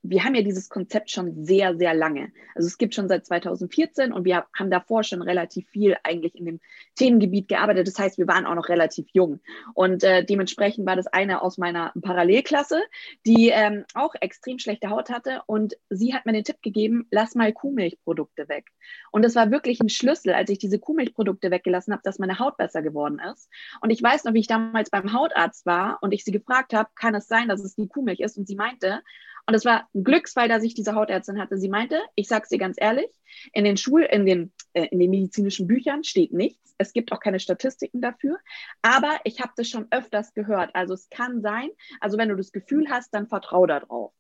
[0.04, 2.32] wir haben ja dieses Konzept schon sehr, sehr lange.
[2.56, 6.46] Also es gibt schon seit 2014 und wir haben davor schon relativ viel eigentlich in
[6.46, 6.60] dem
[6.96, 7.88] Themengebiet gearbeitet.
[7.88, 9.40] Das heißt, wir waren auch noch relativ jung.
[9.74, 12.82] Und äh, dementsprechend war das eine aus meiner Parallelklasse,
[13.26, 15.42] die ähm, auch extrem schlechte Haut hatte.
[15.46, 18.68] Und sie hat mir den Tipp gegeben, lass mal Kuhmilchprodukte weg.
[19.12, 22.58] Und das war wirklich ein Schlüssel, als ich diese Kuhmilchprodukte weggelassen habe, dass meine Haut
[22.58, 23.50] besser geworden ist.
[23.82, 26.90] Und ich weiß noch, wie ich damals beim Hautarzt war und ich sie gefragt habe,
[26.96, 28.38] kann es sein, dass es die Kuhmilch ist?
[28.38, 29.02] Und sie meinte,
[29.48, 31.58] und es war ein Glücksfall, dass ich diese Hautärztin hatte.
[31.58, 33.10] Sie meinte, ich sage es dir ganz ehrlich,
[33.54, 36.76] in den Schul, in den, äh, in den medizinischen Büchern steht nichts.
[36.78, 38.38] Es gibt auch keine Statistiken dafür.
[38.82, 40.72] Aber ich habe das schon öfters gehört.
[40.74, 41.70] Also es kann sein,
[42.02, 44.12] also wenn du das Gefühl hast, dann vertrau darauf.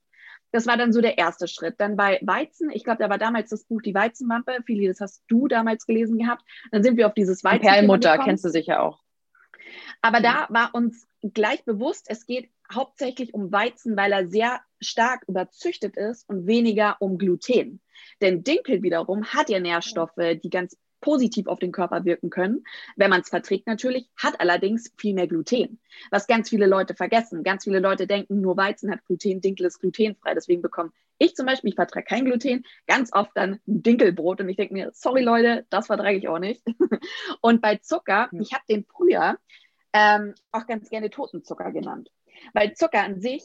[0.51, 1.75] Das war dann so der erste Schritt.
[1.77, 4.59] Dann bei Weizen, ich glaube, da war damals das Buch Die Weizenwampe.
[4.65, 6.43] Fili, das hast du damals gelesen gehabt.
[6.71, 7.67] Dann sind wir auf dieses Weizen.
[7.67, 9.03] Perlmutter, kennst du sicher auch.
[10.01, 15.23] Aber da war uns gleich bewusst, es geht hauptsächlich um Weizen, weil er sehr stark
[15.27, 17.81] überzüchtet ist und weniger um Gluten.
[18.21, 22.63] Denn Dinkel wiederum hat ja Nährstoffe, die ganz positiv auf den Körper wirken können,
[22.95, 25.79] wenn man es verträgt natürlich, hat allerdings viel mehr Gluten.
[26.11, 27.43] Was ganz viele Leute vergessen.
[27.43, 30.33] Ganz viele Leute denken, nur Weizen hat Gluten, Dinkel ist glutenfrei.
[30.33, 34.49] Deswegen bekomme ich zum Beispiel, ich vertrage kein Gluten, ganz oft dann ein Dinkelbrot und
[34.49, 36.63] ich denke mir, sorry Leute, das vertrage ich auch nicht.
[37.41, 39.37] und bei Zucker, ich habe den früher
[39.93, 42.11] ähm, auch ganz gerne Totenzucker genannt.
[42.53, 43.43] Weil Zucker an sich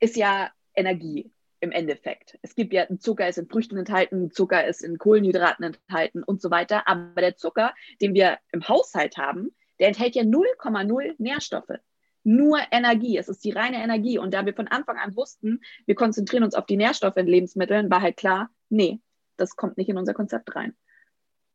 [0.00, 2.38] ist ja Energie im Endeffekt.
[2.42, 6.50] Es gibt ja, Zucker ist in Früchten enthalten, Zucker ist in Kohlenhydraten enthalten und so
[6.50, 6.86] weiter.
[6.86, 11.78] Aber der Zucker, den wir im Haushalt haben, der enthält ja 0,0 Nährstoffe.
[12.24, 13.16] Nur Energie.
[13.16, 14.18] Es ist die reine Energie.
[14.18, 17.90] Und da wir von Anfang an wussten, wir konzentrieren uns auf die Nährstoffe in Lebensmitteln,
[17.90, 19.00] war halt klar, nee,
[19.36, 20.76] das kommt nicht in unser Konzept rein.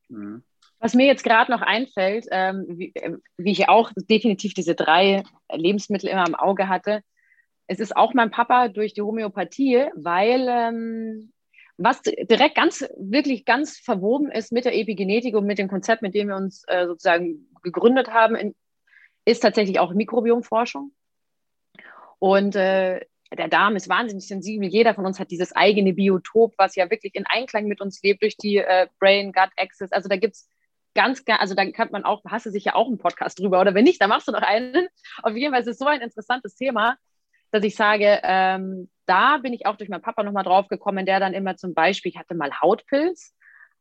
[0.10, 0.44] Mhm.
[0.84, 5.24] Was mir jetzt gerade noch einfällt, ähm, wie, äh, wie, ich auch definitiv diese drei
[5.50, 7.04] Lebensmittel immer im Auge hatte,
[7.68, 11.32] es ist auch mein Papa durch die Homöopathie, weil ähm,
[11.78, 16.16] was direkt ganz, wirklich ganz verwoben ist mit der Epigenetik und mit dem Konzept, mit
[16.16, 18.54] dem wir uns äh, sozusagen gegründet haben, in,
[19.24, 20.92] ist tatsächlich auch Mikrobiomforschung.
[22.20, 23.00] Und äh,
[23.32, 24.68] der Darm ist wahnsinnig sensibel.
[24.68, 28.22] Jeder von uns hat dieses eigene Biotop, was ja wirklich in Einklang mit uns lebt
[28.22, 29.94] durch die äh, Brain-Gut-Axis.
[29.94, 30.50] Also da gibt es
[30.96, 33.84] ganz, also da kann man auch, hast du sicher auch einen Podcast drüber oder wenn
[33.84, 34.88] nicht, dann machst du noch einen.
[35.22, 36.98] Auf jeden Fall ist es so ein interessantes Thema,
[37.52, 41.20] dass ich sage, ähm, da bin ich auch durch meinen Papa nochmal drauf gekommen, der
[41.20, 43.36] dann immer zum Beispiel, ich hatte mal Hautpilz,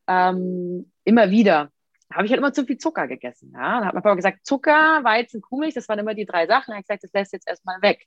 [0.07, 1.69] ähm, immer wieder.
[2.11, 3.51] Habe ich halt immer zu viel Zucker gegessen.
[3.55, 3.79] Ja?
[3.79, 6.71] Da hat mein Papa gesagt, Zucker, Weizen, Kuhmilch, das waren immer die drei Sachen.
[6.71, 8.05] Er hat gesagt, das lässt jetzt erstmal weg.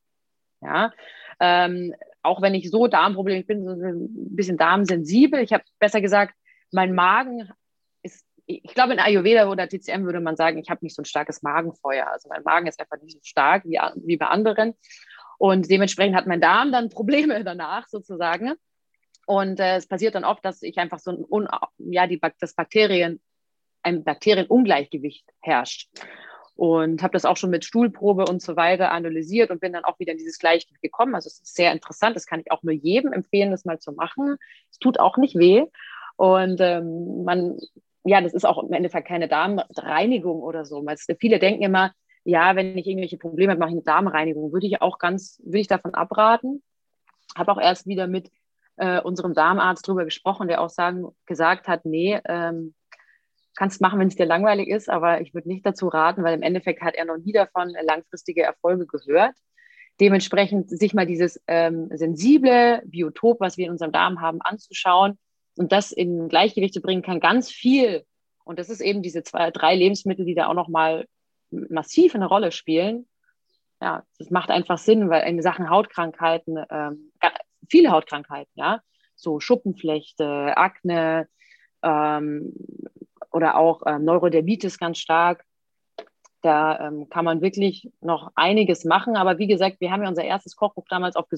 [0.62, 0.92] Ja,
[1.38, 5.40] ähm, auch wenn ich so Darmprobleme, ich bin so ein bisschen darmsensibel.
[5.40, 6.34] Ich habe besser gesagt,
[6.72, 7.50] mein Magen
[8.46, 11.42] ich glaube, in Ayurveda oder TCM würde man sagen, ich habe nicht so ein starkes
[11.42, 12.06] Magenfeuer.
[12.06, 14.74] Also mein Magen ist einfach nicht so stark wie, wie bei anderen.
[15.38, 18.54] Und dementsprechend hat mein Darm dann Probleme danach sozusagen.
[19.26, 22.54] Und äh, es passiert dann oft, dass ich einfach so ein, un, ja, die, das
[22.54, 23.20] Bakterien,
[23.82, 25.88] ein Bakterienungleichgewicht herrscht.
[26.54, 29.98] Und habe das auch schon mit Stuhlprobe und so weiter analysiert und bin dann auch
[29.98, 31.14] wieder in dieses Gleichgewicht gekommen.
[31.14, 33.92] Also es ist sehr interessant, das kann ich auch nur jedem empfehlen, das mal zu
[33.92, 34.36] machen.
[34.70, 35.64] Es tut auch nicht weh.
[36.16, 37.58] Und ähm, man,
[38.06, 40.84] ja, das ist auch im Endeffekt keine Darmreinigung oder so.
[41.18, 41.92] Viele denken immer,
[42.24, 44.52] ja, wenn ich irgendwelche Probleme habe, mache ich eine Darmreinigung.
[44.52, 46.62] Würde ich auch ganz, würde ich davon abraten.
[47.36, 48.30] Habe auch erst wieder mit
[48.76, 52.74] äh, unserem Darmarzt darüber gesprochen, der auch sagen, gesagt hat, nee, ähm,
[53.56, 56.42] kannst machen, wenn es dir langweilig ist, aber ich würde nicht dazu raten, weil im
[56.42, 59.34] Endeffekt hat er noch nie davon langfristige Erfolge gehört.
[59.98, 65.18] Dementsprechend sich mal dieses ähm, sensible Biotop, was wir in unserem Darm haben, anzuschauen
[65.56, 68.04] und das in Gleichgewicht zu bringen, kann ganz viel.
[68.44, 71.06] Und das ist eben diese zwei, drei Lebensmittel, die da auch noch mal
[71.50, 73.06] massiv eine Rolle spielen.
[73.80, 77.12] Ja, das macht einfach Sinn, weil in Sachen Hautkrankheiten, ähm,
[77.68, 78.80] viele Hautkrankheiten, ja,
[79.14, 81.28] so Schuppenflechte, Akne
[81.82, 82.52] ähm,
[83.32, 85.44] oder auch ähm, Neurodermitis ganz stark.
[86.42, 89.16] Da ähm, kann man wirklich noch einiges machen.
[89.16, 91.28] Aber wie gesagt, wir haben ja unser erstes Kochbuch damals auf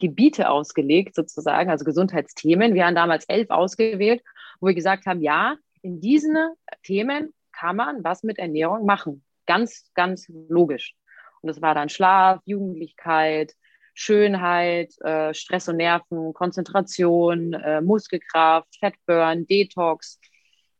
[0.00, 2.74] Gesundheitsgebiete ausgelegt, sozusagen, also Gesundheitsthemen.
[2.74, 4.22] Wir haben damals elf ausgewählt,
[4.60, 6.36] wo wir gesagt haben, ja, in diesen
[6.82, 9.22] Themen kann man was mit Ernährung machen.
[9.46, 10.94] Ganz, ganz logisch.
[11.42, 13.54] Und das war dann Schlaf, Jugendlichkeit,
[13.94, 20.18] Schönheit, äh, Stress und Nerven, Konzentration, äh, Muskelkraft, Fettburn, Detox.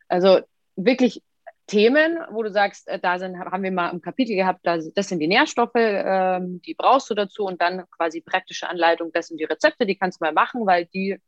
[0.09, 0.41] Also
[0.77, 1.23] wirklich
[1.71, 5.21] Themen, wo du sagst, äh, da sind, haben wir mal im Kapitel gehabt, das, sind
[5.21, 9.45] die Nährstoffe, ähm, die brauchst du dazu und dann quasi praktische Anleitung, das sind die
[9.45, 11.19] Rezepte, die kannst du mal machen, weil die,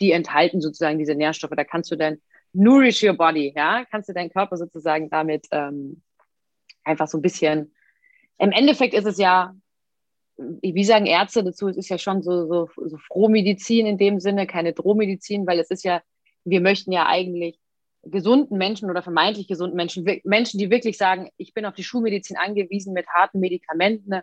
[0.00, 1.52] die enthalten sozusagen diese Nährstoffe.
[1.56, 2.20] Da kannst du dann
[2.52, 6.02] nourish your body, ja, kannst du deinen Körper sozusagen damit ähm,
[6.82, 7.72] einfach so ein bisschen.
[8.38, 9.54] Im Endeffekt ist es ja,
[10.36, 14.48] wie sagen Ärzte dazu, es ist ja schon so, so, so Frohmedizin in dem Sinne,
[14.48, 16.02] keine Drohmedizin, weil es ist ja,
[16.44, 17.61] wir möchten ja eigentlich
[18.04, 22.36] gesunden Menschen oder vermeintlich gesunden Menschen, Menschen, die wirklich sagen, ich bin auf die Schulmedizin
[22.36, 24.20] angewiesen mit harten Medikamenten,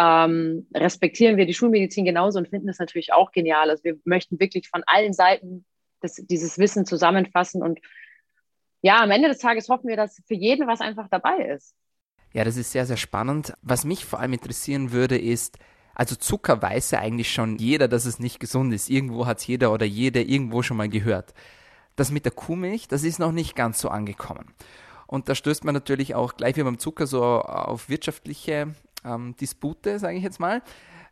[0.00, 3.68] ähm, respektieren wir die Schulmedizin genauso und finden es natürlich auch genial.
[3.68, 5.64] Also wir möchten wirklich von allen Seiten
[6.00, 7.62] das, dieses Wissen zusammenfassen.
[7.62, 7.80] Und
[8.80, 11.74] ja, am Ende des Tages hoffen wir, dass für jeden was einfach dabei ist.
[12.32, 13.54] Ja, das ist sehr, sehr spannend.
[13.62, 15.58] Was mich vor allem interessieren würde, ist,
[15.94, 18.88] also Zucker weiß ja eigentlich schon jeder, dass es nicht gesund ist.
[18.88, 21.34] Irgendwo hat es jeder oder jede irgendwo schon mal gehört.
[21.98, 24.54] Das mit der Kuhmilch, das ist noch nicht ganz so angekommen.
[25.08, 29.98] Und da stößt man natürlich auch gleich wie beim Zucker so auf wirtschaftliche ähm, Dispute,
[29.98, 30.62] sage ich jetzt mal.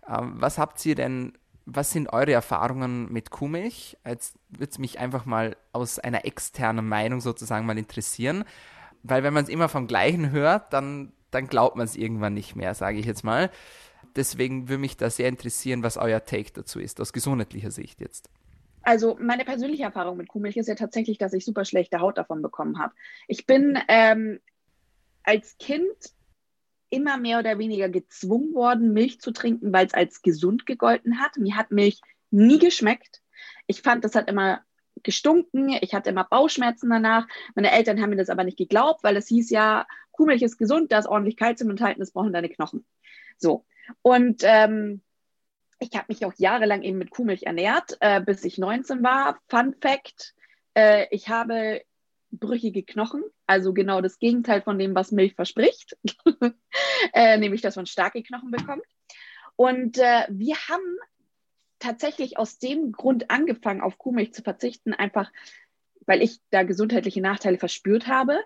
[0.09, 1.33] Ähm, was habt ihr denn
[1.67, 3.99] was sind eure Erfahrungen mit Kuhmilch?
[4.07, 8.45] Jetzt würde es mich einfach mal aus einer externen Meinung sozusagen mal interessieren,
[9.03, 12.55] weil wenn man es immer vom Gleichen hört, dann, dann glaubt man es irgendwann nicht
[12.55, 13.51] mehr, sage ich jetzt mal.
[14.15, 18.31] Deswegen würde mich da sehr interessieren, was euer Take dazu ist, aus gesundheitlicher Sicht jetzt.
[18.87, 22.41] Also meine persönliche Erfahrung mit Kuhmilch ist ja tatsächlich, dass ich super schlechte Haut davon
[22.41, 22.95] bekommen habe.
[23.27, 24.39] Ich bin ähm,
[25.25, 25.97] als Kind
[26.89, 31.37] immer mehr oder weniger gezwungen worden, Milch zu trinken, weil es als gesund gegolten hat.
[31.37, 33.23] Mir hat Milch nie geschmeckt.
[33.67, 34.61] Ich fand, das hat immer
[35.03, 35.71] gestunken.
[35.81, 37.27] Ich hatte immer Bauchschmerzen danach.
[37.57, 40.93] Meine Eltern haben mir das aber nicht geglaubt, weil es hieß ja, Kuhmilch ist gesund,
[40.93, 42.87] da ist ordentlich Kalzium enthalten, das brauchen deine Knochen.
[43.37, 43.65] So.
[44.03, 45.03] Und ähm,
[45.79, 49.39] ich habe mich auch jahrelang eben mit Kuhmilch ernährt, äh, bis ich 19 war.
[49.49, 50.35] Fun Fact:
[50.75, 51.83] äh, Ich habe
[52.31, 55.97] brüchige Knochen, also genau das Gegenteil von dem, was Milch verspricht,
[57.13, 58.85] äh, nämlich dass man starke Knochen bekommt.
[59.57, 60.99] Und äh, wir haben
[61.79, 65.31] tatsächlich aus dem Grund angefangen, auf Kuhmilch zu verzichten, einfach
[66.07, 68.41] weil ich da gesundheitliche Nachteile verspürt habe.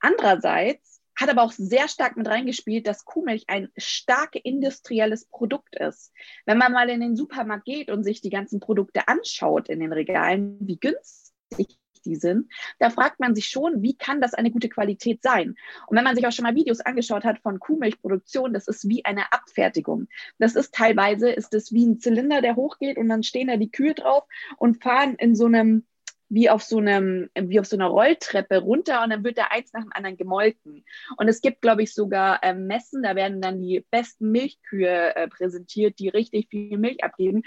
[0.00, 6.12] Andererseits hat aber auch sehr stark mit reingespielt, dass Kuhmilch ein stark industrielles Produkt ist.
[6.46, 9.92] Wenn man mal in den Supermarkt geht und sich die ganzen Produkte anschaut in den
[9.92, 14.68] Regalen, wie günstig die sind, da fragt man sich schon, wie kann das eine gute
[14.68, 15.56] Qualität sein?
[15.86, 19.04] Und wenn man sich auch schon mal Videos angeschaut hat von Kuhmilchproduktion, das ist wie
[19.04, 20.08] eine Abfertigung.
[20.38, 23.70] Das ist teilweise, ist es wie ein Zylinder, der hochgeht und dann stehen da die
[23.70, 24.24] Kühe drauf
[24.58, 25.86] und fahren in so einem
[26.28, 29.72] wie auf so einem, wie auf so einer Rolltreppe runter und dann wird da eins
[29.72, 30.84] nach dem anderen gemolken.
[31.16, 35.28] Und es gibt, glaube ich, sogar äh, Messen, da werden dann die besten Milchkühe äh,
[35.28, 37.42] präsentiert, die richtig viel Milch abgeben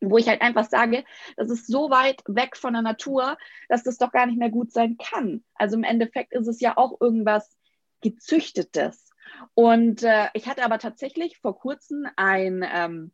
[0.00, 1.04] wo ich halt einfach sage,
[1.36, 3.36] das ist so weit weg von der Natur,
[3.68, 5.44] dass das doch gar nicht mehr gut sein kann.
[5.54, 7.56] Also im Endeffekt ist es ja auch irgendwas
[8.00, 9.10] gezüchtetes.
[9.54, 13.12] Und äh, ich hatte aber tatsächlich vor kurzem ein ähm,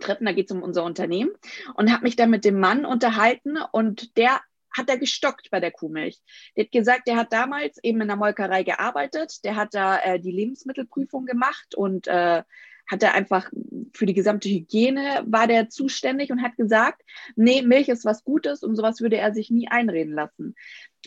[0.00, 1.30] Treffen, da geht es um unser Unternehmen
[1.74, 4.40] und habe mich dann mit dem Mann unterhalten und der
[4.72, 6.20] hat da gestockt bei der Kuhmilch.
[6.56, 10.20] Der hat gesagt, der hat damals eben in der Molkerei gearbeitet, der hat da äh,
[10.20, 12.42] die Lebensmittelprüfung gemacht und äh,
[12.90, 13.50] hat er einfach
[13.94, 17.02] für die gesamte Hygiene war der zuständig und hat gesagt,
[17.36, 20.56] nee, Milch ist was Gutes und sowas würde er sich nie einreden lassen.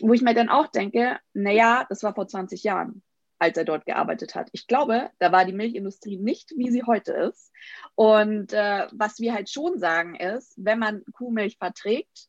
[0.00, 3.02] Wo ich mir dann auch denke, naja, das war vor 20 Jahren,
[3.38, 4.48] als er dort gearbeitet hat.
[4.52, 7.52] Ich glaube, da war die Milchindustrie nicht, wie sie heute ist.
[7.94, 12.28] Und äh, was wir halt schon sagen ist, wenn man Kuhmilch verträgt,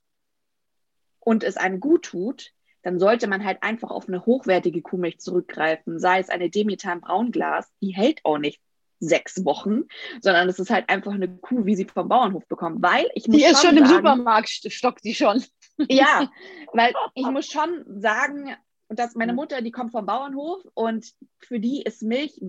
[1.26, 2.52] und es einem gut tut,
[2.84, 7.02] dann sollte man halt einfach auf eine hochwertige Kuhmilch zurückgreifen, sei es eine Demeter im
[7.02, 8.62] Braunglas, die hält auch nicht
[9.00, 9.84] sechs Wochen,
[10.22, 13.38] sondern es ist halt einfach eine Kuh, wie sie vom Bauernhof bekommt, weil ich muss
[13.38, 15.44] Die ist schon, schon im Supermarkt, stockt die schon.
[15.90, 16.32] Ja,
[16.74, 18.56] weil ich muss schon sagen,
[18.90, 22.40] dass meine Mutter, die kommt vom Bauernhof und für die ist Milch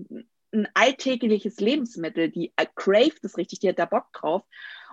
[0.53, 4.43] ein alltägliches Lebensmittel, die craved es richtig, die hat da Bock drauf.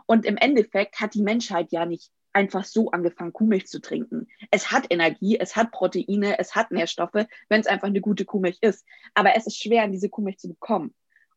[0.06, 4.26] Und im Endeffekt hat die Menschheit ja nicht einfach so angefangen, Kuhmilch zu trinken.
[4.50, 8.58] Es hat Energie, es hat Proteine, es hat Nährstoffe, wenn es einfach eine gute Kuhmilch
[8.60, 8.84] ist.
[9.14, 10.94] Aber es ist schwer, an diese Kuhmilch zu bekommen.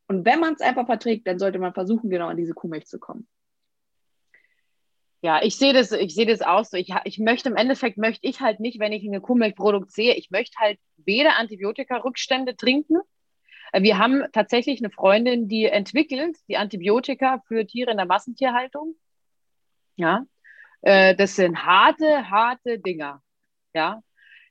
[0.07, 2.97] Und wenn man es einfach verträgt, dann sollte man versuchen, genau an diese Kuhmilch zu
[2.97, 3.27] kommen.
[5.21, 6.77] Ja, ich sehe das, ich das auch so.
[6.77, 10.29] Ich, ich möchte im Endeffekt möchte ich halt nicht, wenn ich eine Kuhmilchprodukt sehe, ich
[10.29, 12.97] möchte halt weder Antibiotika-Rückstände trinken.
[13.73, 18.95] Wir haben tatsächlich eine Freundin, die entwickelt die Antibiotika für Tiere in der Massentierhaltung.
[19.95, 20.25] Ja,
[20.81, 23.21] äh, das sind harte, harte Dinger.
[23.73, 24.01] Ja,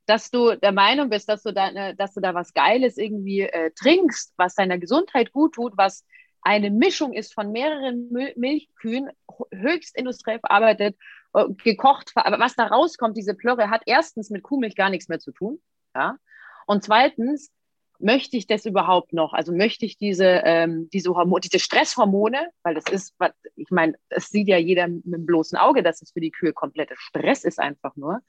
[0.07, 3.71] dass du der Meinung bist, dass du da, dass du da was Geiles irgendwie äh,
[3.73, 6.05] trinkst, was deiner Gesundheit gut tut, was
[6.47, 9.11] eine Mischung ist von mehreren Mil Milchkühen,
[9.53, 10.97] höchst industriell verarbeitet,
[11.35, 15.19] äh, gekocht, aber was da rauskommt, diese Plörre, hat erstens mit Kuhmilch gar nichts mehr
[15.19, 15.61] zu tun.
[15.95, 16.19] Ja?
[16.67, 17.51] Und zweitens,
[17.99, 19.33] möchte ich das überhaupt noch?
[19.33, 23.17] Also möchte ich diese, ähm, diese, Hormone, diese Stresshormone, weil das ist,
[23.57, 26.53] ich meine, das sieht ja jeder mit dem bloßen Auge, dass es für die Kühe
[26.53, 28.21] komplette Stress ist einfach nur.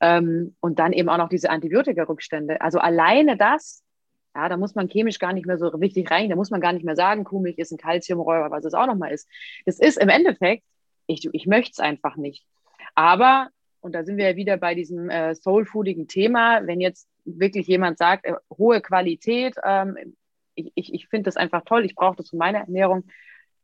[0.00, 2.62] Ähm, und dann eben auch noch diese Antibiotika-Rückstände.
[2.62, 3.84] Also alleine das,
[4.34, 6.72] ja, da muss man chemisch gar nicht mehr so richtig rein, da muss man gar
[6.72, 9.28] nicht mehr sagen, Kuhmilch ist ein Kalziumräuber, was es auch nochmal ist.
[9.66, 10.64] Das ist im Endeffekt,
[11.06, 12.46] ich, ich möchte es einfach nicht.
[12.94, 13.48] Aber,
[13.80, 17.98] und da sind wir ja wieder bei diesem äh, soulfoodigen Thema, wenn jetzt wirklich jemand
[17.98, 19.96] sagt, äh, hohe Qualität, ähm,
[20.54, 23.04] ich, ich, ich finde das einfach toll, ich brauche das für meine Ernährung,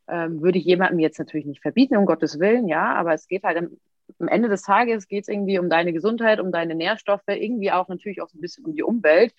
[0.07, 3.45] ähm, würde ich jemandem jetzt natürlich nicht verbieten, um Gottes Willen, ja, aber es geht
[3.45, 3.77] halt am,
[4.19, 7.89] am Ende des Tages geht es irgendwie um deine Gesundheit, um deine Nährstoffe, irgendwie auch
[7.89, 9.35] natürlich auch so ein bisschen um die Umwelt.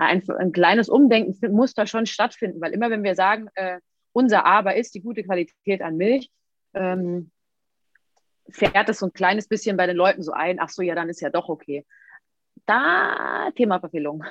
[0.00, 3.78] Ein, ein kleines Umdenken muss da schon stattfinden, weil immer wenn wir sagen, äh,
[4.12, 6.30] unser Aber ist die gute Qualität an Milch,
[6.74, 7.30] ähm,
[8.48, 11.08] fährt es so ein kleines bisschen bei den Leuten so ein, ach so, ja, dann
[11.08, 11.84] ist ja doch okay
[12.66, 14.24] da Thema Verfehlung.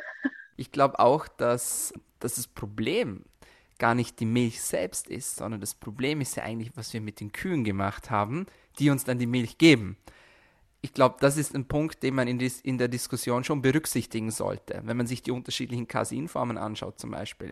[0.56, 3.26] Ich glaube auch, dass, dass das Problem
[3.78, 7.20] gar nicht die Milch selbst ist, sondern das Problem ist ja eigentlich, was wir mit
[7.20, 8.46] den Kühen gemacht haben,
[8.78, 9.98] die uns dann die Milch geben.
[10.82, 14.32] Ich glaube, das ist ein Punkt, den man in, dis in der Diskussion schon berücksichtigen
[14.32, 17.52] sollte, wenn man sich die unterschiedlichen Caseinformen anschaut zum Beispiel.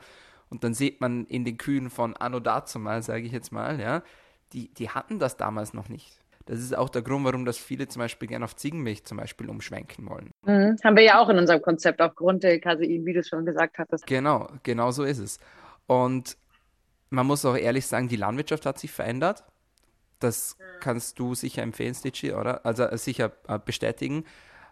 [0.49, 3.79] Und dann sieht man in den Kühen von Anno dazu mal, sage ich jetzt mal,
[3.79, 4.01] ja,
[4.53, 6.19] die, die hatten das damals noch nicht.
[6.45, 9.49] Das ist auch der Grund, warum das viele zum Beispiel gerne auf Ziegenmilch zum Beispiel
[9.49, 10.31] umschwenken wollen.
[10.45, 10.77] Mhm.
[10.81, 14.07] Haben wir ja auch in unserem Konzept aufgrund der Casein, wie du schon gesagt hattest.
[14.07, 15.39] Genau, genau so ist es.
[15.87, 16.37] Und
[17.09, 19.43] man muss auch ehrlich sagen, die Landwirtschaft hat sich verändert.
[20.19, 22.65] Das kannst du sicher empfehlen, Stitchy, oder?
[22.65, 24.25] Also äh, sicher äh, bestätigen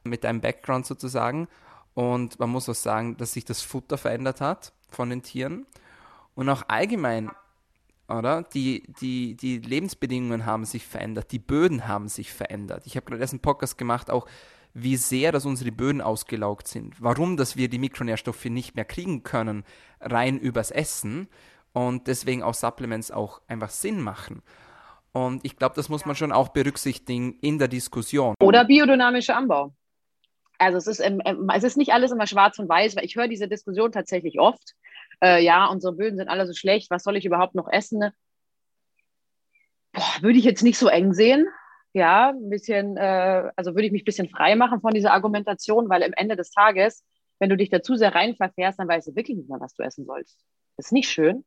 [0.03, 1.47] mit deinem Background sozusagen.
[1.93, 5.65] Und man muss auch sagen, dass sich das Futter verändert hat von den Tieren.
[6.35, 7.31] Und auch allgemein
[8.07, 8.43] oder?
[8.43, 12.85] Die, die, die Lebensbedingungen haben sich verändert, die Böden haben sich verändert.
[12.85, 14.27] Ich habe gerade erst einen Podcast gemacht, auch
[14.73, 19.23] wie sehr, dass unsere Böden ausgelaugt sind, warum, dass wir die Mikronährstoffe nicht mehr kriegen
[19.23, 19.63] können,
[20.01, 21.29] rein übers Essen
[21.71, 24.41] und deswegen auch Supplements auch einfach Sinn machen.
[25.15, 28.35] Und ich glaube, das muss man schon auch berücksichtigen in der Diskussion.
[28.41, 29.73] Oder biodynamischer Anbau.
[30.57, 33.47] Also es ist, es ist nicht alles immer schwarz und weiß, weil ich höre diese
[33.47, 34.75] Diskussion tatsächlich oft
[35.23, 38.11] äh, ja, unsere Böden sind alle so schlecht, was soll ich überhaupt noch essen?
[39.93, 41.47] Boah, würde ich jetzt nicht so eng sehen.
[41.93, 45.89] Ja, ein bisschen, äh, also würde ich mich ein bisschen frei machen von dieser Argumentation,
[45.89, 47.05] weil am Ende des Tages,
[47.39, 49.83] wenn du dich dazu sehr rein verfährst, dann weißt du wirklich nicht mehr, was du
[49.83, 50.37] essen sollst.
[50.75, 51.45] Das ist nicht schön.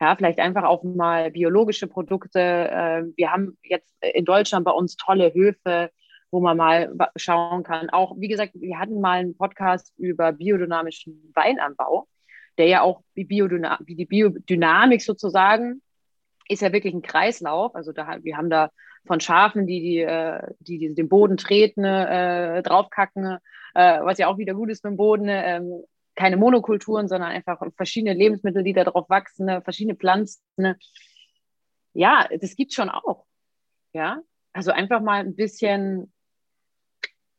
[0.00, 2.40] Ja, vielleicht einfach auch mal biologische Produkte.
[2.40, 5.90] Äh, wir haben jetzt in Deutschland bei uns tolle Höfe,
[6.30, 7.90] wo man mal schauen kann.
[7.90, 12.08] Auch, wie gesagt, wir hatten mal einen Podcast über biodynamischen Weinanbau
[12.58, 15.82] der ja auch wie, Biodynam die Biodynamik sozusagen
[16.48, 17.74] ist ja wirklich ein Kreislauf.
[17.74, 18.70] Also da, wir haben da
[19.06, 23.38] von Schafen, die, die, äh, die, die den Boden treten, äh, draufkacken,
[23.74, 25.26] äh, was ja auch wieder gut ist mit dem Boden.
[25.28, 25.82] Ähm,
[26.14, 30.42] keine Monokulturen, sondern einfach verschiedene Lebensmittel, die da drauf wachsen, ne, verschiedene Pflanzen.
[30.56, 30.78] Ne.
[31.94, 33.26] Ja, das gibt schon auch.
[33.92, 34.20] Ja,
[34.52, 36.12] also einfach mal ein bisschen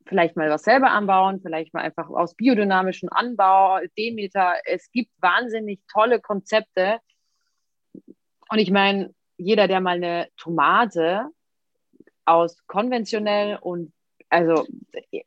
[0.06, 4.56] vielleicht mal was selber anbauen, vielleicht mal einfach aus biodynamischem Anbau, Demeter.
[4.66, 7.00] Es gibt wahnsinnig tolle Konzepte.
[8.50, 11.30] Und ich meine, jeder, der mal eine Tomate
[12.26, 13.94] aus konventionell und
[14.34, 14.66] also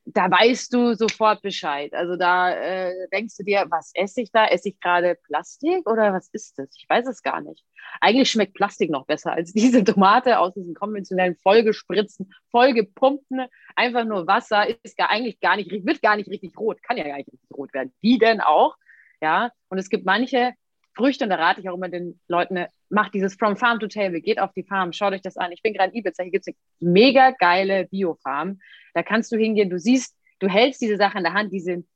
[0.05, 1.95] da weißt du sofort Bescheid.
[1.95, 4.49] Also da äh, denkst du dir, was esse ich da?
[4.49, 6.71] Esse ich gerade Plastik oder was ist das?
[6.77, 7.65] Ich weiß es gar nicht.
[8.01, 13.47] Eigentlich schmeckt Plastik noch besser als diese Tomate aus diesen konventionellen vollgespritzten, vollgepumpten,
[13.77, 17.05] einfach nur Wasser, ist gar, eigentlich gar nicht, wird gar nicht richtig rot, kann ja
[17.05, 17.93] gar nicht richtig rot werden.
[18.01, 18.75] Wie denn auch?
[19.21, 20.55] Ja, und es gibt manche
[20.97, 24.21] Früchte, und da rate ich auch immer den Leuten, macht dieses From Farm to Table,
[24.21, 25.53] geht auf die Farm, schaut euch das an.
[25.53, 28.59] Ich bin gerade in Ibiza, hier gibt es eine mega geile Biofarm.
[28.97, 31.87] Da kannst du hingehen, du siehst, du hältst diese Sache in der Hand, die sind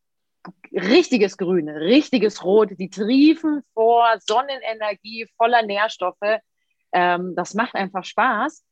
[0.71, 6.19] richtiges Grün, richtiges Rot, die triefen vor Sonnenenergie, voller Nährstoffe.
[6.93, 8.63] Ähm, das macht einfach Spaß.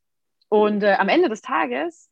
[0.51, 2.11] Und äh, am Ende des Tages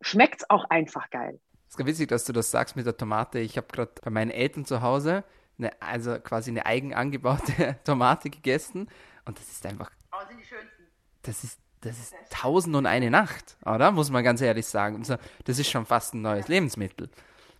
[0.00, 1.40] schmeckt es auch einfach geil.
[1.66, 3.40] Es ist witzig, dass du das sagst mit der Tomate.
[3.40, 5.24] Ich habe gerade bei meinen Eltern zu Hause
[5.58, 8.88] eine, also quasi eine eigen angebaute Tomate gegessen
[9.24, 9.90] und das ist einfach.
[10.12, 10.84] Oh, sind die schönsten.
[11.22, 13.90] Das ist, das ist tausend und eine Nacht, oder?
[13.90, 15.02] Muss man ganz ehrlich sagen.
[15.44, 17.08] Das ist schon fast ein neues Lebensmittel.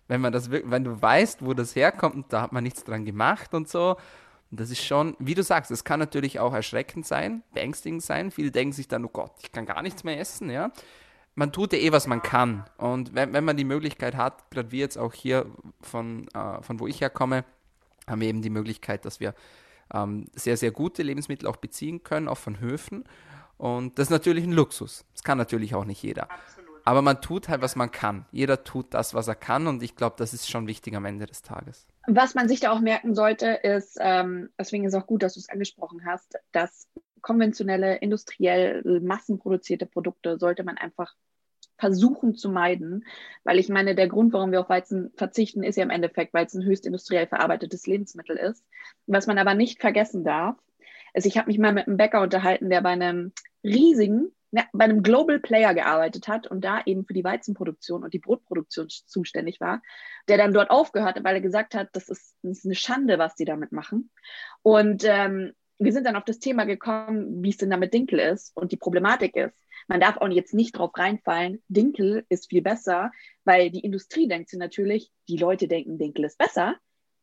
[0.07, 3.05] Wenn man das, wenn du weißt, wo das herkommt, und da hat man nichts dran
[3.05, 3.97] gemacht und so.
[4.51, 8.31] Und das ist schon, wie du sagst, es kann natürlich auch erschreckend sein, beängstigend sein.
[8.31, 10.71] Viele denken sich dann, oh Gott, ich kann gar nichts mehr essen, ja
[11.35, 12.65] man tut ja eh, was man kann.
[12.77, 15.45] Und wenn, wenn man die Möglichkeit hat, gerade wie jetzt auch hier
[15.81, 17.45] von, äh, von wo ich herkomme,
[18.07, 19.33] haben wir eben die Möglichkeit, dass wir
[19.93, 23.05] ähm, sehr, sehr gute Lebensmittel auch beziehen können, auch von Höfen.
[23.61, 25.05] Und das ist natürlich ein Luxus.
[25.13, 26.31] Das kann natürlich auch nicht jeder.
[26.31, 26.81] Absolut.
[26.83, 28.25] Aber man tut halt, was man kann.
[28.31, 29.67] Jeder tut das, was er kann.
[29.67, 31.85] Und ich glaube, das ist schon wichtig am Ende des Tages.
[32.07, 35.39] Was man sich da auch merken sollte, ist, ähm, deswegen ist auch gut, dass du
[35.41, 36.87] es angesprochen hast, dass
[37.21, 41.13] konventionelle, industriell massenproduzierte Produkte sollte man einfach
[41.77, 43.05] versuchen zu meiden,
[43.43, 46.47] weil ich meine, der Grund, warum wir auf Weizen verzichten, ist ja im Endeffekt, weil
[46.47, 48.65] es ein höchst industriell verarbeitetes Lebensmittel ist.
[49.05, 50.55] Was man aber nicht vergessen darf,
[51.13, 53.33] ist, ich habe mich mal mit einem Bäcker unterhalten, der bei einem
[53.63, 58.13] riesigen, ja, bei einem Global Player gearbeitet hat und da eben für die Weizenproduktion und
[58.13, 59.81] die Brotproduktion zuständig war,
[60.27, 63.17] der dann dort aufgehört hat, weil er gesagt hat, das ist, das ist eine Schande,
[63.17, 64.09] was die damit machen.
[64.61, 68.55] Und ähm, wir sind dann auf das Thema gekommen, wie es denn damit Dinkel ist
[68.55, 69.65] und die Problematik ist.
[69.87, 73.11] Man darf auch jetzt nicht drauf reinfallen, Dinkel ist viel besser,
[73.45, 76.75] weil die Industrie denkt sich natürlich, die Leute denken, Dinkel ist besser.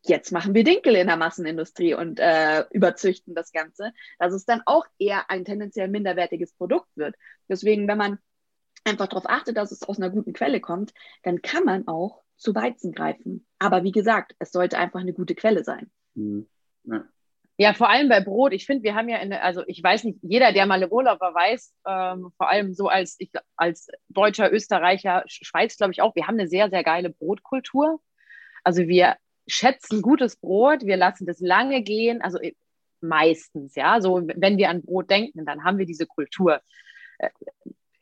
[0.05, 4.61] Jetzt machen wir Dinkel in der Massenindustrie und äh, überzüchten das Ganze, dass es dann
[4.65, 7.15] auch eher ein tendenziell minderwertiges Produkt wird.
[7.49, 8.19] Deswegen, wenn man
[8.85, 10.93] einfach darauf achtet, dass es aus einer guten Quelle kommt,
[11.23, 13.45] dann kann man auch zu Weizen greifen.
[13.59, 15.91] Aber wie gesagt, es sollte einfach eine gute Quelle sein.
[16.15, 16.47] Mhm.
[16.85, 17.03] Ja.
[17.61, 18.53] Ja, vor allem bei Brot.
[18.53, 21.19] Ich finde, wir haben ja, eine, also ich weiß nicht, jeder, der mal im Urlaub
[21.19, 26.15] war, weiß, ähm, vor allem so als, ich, als Deutscher, Österreicher, Schweiz, glaube ich auch,
[26.15, 27.99] wir haben eine sehr, sehr geile Brotkultur.
[28.63, 29.17] Also wir
[29.49, 32.53] schätzen gutes Brot, wir lassen das lange gehen, also äh,
[33.01, 34.01] meistens, ja.
[34.01, 36.61] So, wenn wir an Brot denken, dann haben wir diese Kultur.
[37.17, 37.29] Äh,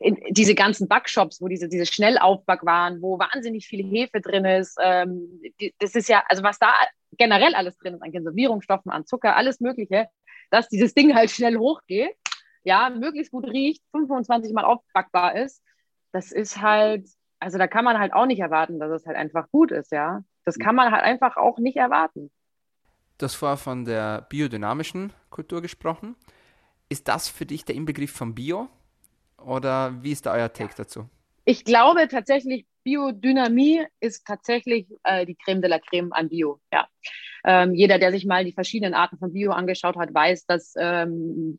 [0.00, 4.76] in, diese ganzen Backshops, wo diese, diese Schnellaufback waren, wo wahnsinnig viel Hefe drin ist.
[4.80, 5.42] Ähm,
[5.78, 6.72] das ist ja, also was da
[7.16, 10.08] generell alles drin ist, an Konservierungsstoffen, an Zucker, alles Mögliche,
[10.50, 12.14] dass dieses Ding halt schnell hochgeht,
[12.62, 15.62] ja, möglichst gut riecht, 25 Mal aufbackbar ist,
[16.12, 17.08] das ist halt,
[17.40, 20.22] also da kann man halt auch nicht erwarten, dass es halt einfach gut ist, ja.
[20.48, 22.30] Das kann man halt einfach auch nicht erwarten.
[23.18, 26.16] Du hast vorher von der biodynamischen Kultur gesprochen.
[26.88, 28.70] Ist das für dich der Inbegriff von Bio?
[29.36, 30.76] Oder wie ist da euer Take ja.
[30.78, 31.10] dazu?
[31.44, 36.62] Ich glaube tatsächlich, Biodynamie ist tatsächlich äh, die Creme de la Creme an Bio.
[36.72, 36.88] Ja.
[37.44, 41.58] Ähm, jeder, der sich mal die verschiedenen Arten von Bio angeschaut hat, weiß, dass ähm,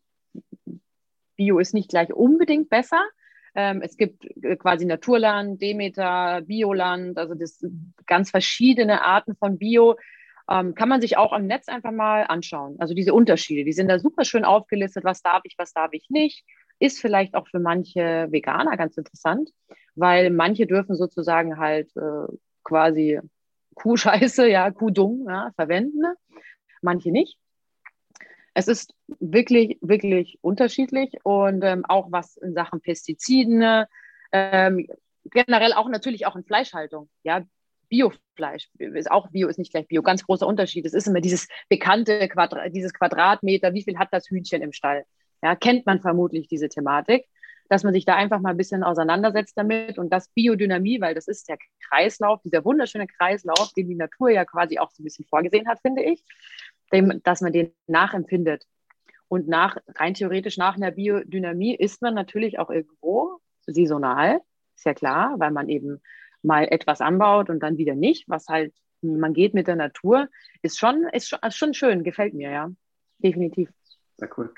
[1.36, 3.04] Bio ist nicht gleich unbedingt besser.
[3.56, 7.66] Ähm, es gibt äh, quasi Naturland, Demeter, Bioland, also das
[8.06, 9.96] ganz verschiedene Arten von Bio.
[10.50, 12.76] Ähm, kann man sich auch am Netz einfach mal anschauen.
[12.80, 16.10] Also diese Unterschiede, die sind da super schön aufgelistet, was darf ich, was darf ich
[16.10, 16.44] nicht.
[16.80, 19.52] Ist vielleicht auch für manche Veganer ganz interessant,
[19.96, 22.34] weil manche dürfen sozusagen halt äh,
[22.64, 23.20] quasi
[23.76, 26.04] Kuhscheiße, ja, Kuhdung ja, verwenden,
[26.82, 27.38] manche nicht.
[28.60, 33.86] Es ist wirklich, wirklich unterschiedlich und ähm, auch was in Sachen Pestiziden,
[34.34, 34.86] ähm,
[35.24, 37.10] generell auch natürlich auch in Fleischhaltung.
[37.24, 37.46] Ja,
[37.88, 40.02] Biofleisch ist auch Bio, ist nicht gleich Bio.
[40.02, 40.86] Ganz großer Unterschied.
[40.86, 45.06] Es ist immer dieses bekannte Quadra dieses Quadratmeter, wie viel hat das Hühnchen im Stall?
[45.42, 47.28] Ja, kennt man vermutlich diese Thematik,
[47.70, 51.30] dass man sich da einfach mal ein bisschen auseinandersetzt damit und das Biodynamie, weil das
[51.30, 51.58] ist der
[51.88, 55.80] Kreislauf, dieser wunderschöne Kreislauf, den die Natur ja quasi auch so ein bisschen vorgesehen hat,
[55.80, 56.26] finde ich,
[56.94, 58.66] dem, dass man den nachempfindet.
[59.28, 64.42] Und nach, rein theoretisch nach einer Biodynamie ist man natürlich auch irgendwo saisonal,
[64.76, 66.02] ist ja klar, weil man eben
[66.42, 70.30] mal etwas anbaut und dann wieder nicht, was halt, man geht mit der Natur,
[70.62, 72.72] ist schon, ist schon, ist schon schön, gefällt mir, ja.
[73.20, 73.70] Definitiv.
[74.18, 74.54] Sehr cool.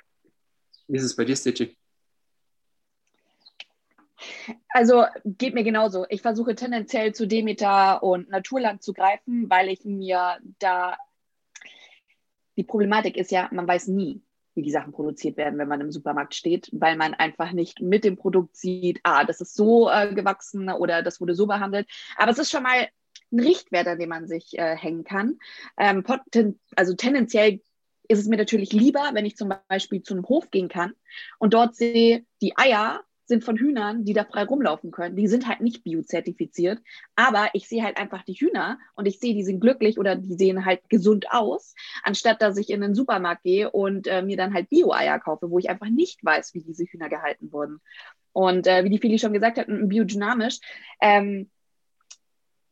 [0.87, 1.75] Wie ist es bei dir, Stitchy?
[4.69, 6.05] Also geht mir genauso.
[6.09, 10.97] Ich versuche tendenziell zu Demeter und Naturland zu greifen, weil ich mir da
[12.61, 14.21] die Problematik ist ja, man weiß nie,
[14.53, 18.03] wie die Sachen produziert werden, wenn man im Supermarkt steht, weil man einfach nicht mit
[18.03, 21.87] dem Produkt sieht, ah, das ist so äh, gewachsen oder das wurde so behandelt.
[22.17, 22.87] Aber es ist schon mal
[23.31, 25.39] ein Richtwert, an dem man sich äh, hängen kann.
[25.75, 26.03] Ähm,
[26.75, 27.61] also tendenziell
[28.07, 30.93] ist es mir natürlich lieber, wenn ich zum Beispiel zu einem Hof gehen kann
[31.39, 33.01] und dort sehe, die Eier
[33.31, 35.15] sind von Hühnern, die da frei rumlaufen können.
[35.15, 36.79] Die sind halt nicht biozertifiziert,
[37.15, 40.33] aber ich sehe halt einfach die Hühner und ich sehe, die sind glücklich oder die
[40.33, 41.73] sehen halt gesund aus,
[42.03, 45.59] anstatt dass ich in den Supermarkt gehe und äh, mir dann halt Bio-Eier kaufe, wo
[45.59, 47.79] ich einfach nicht weiß, wie diese Hühner gehalten wurden.
[48.33, 50.59] Und äh, wie die Fili schon gesagt hat, biodynamisch,
[51.01, 51.49] ähm,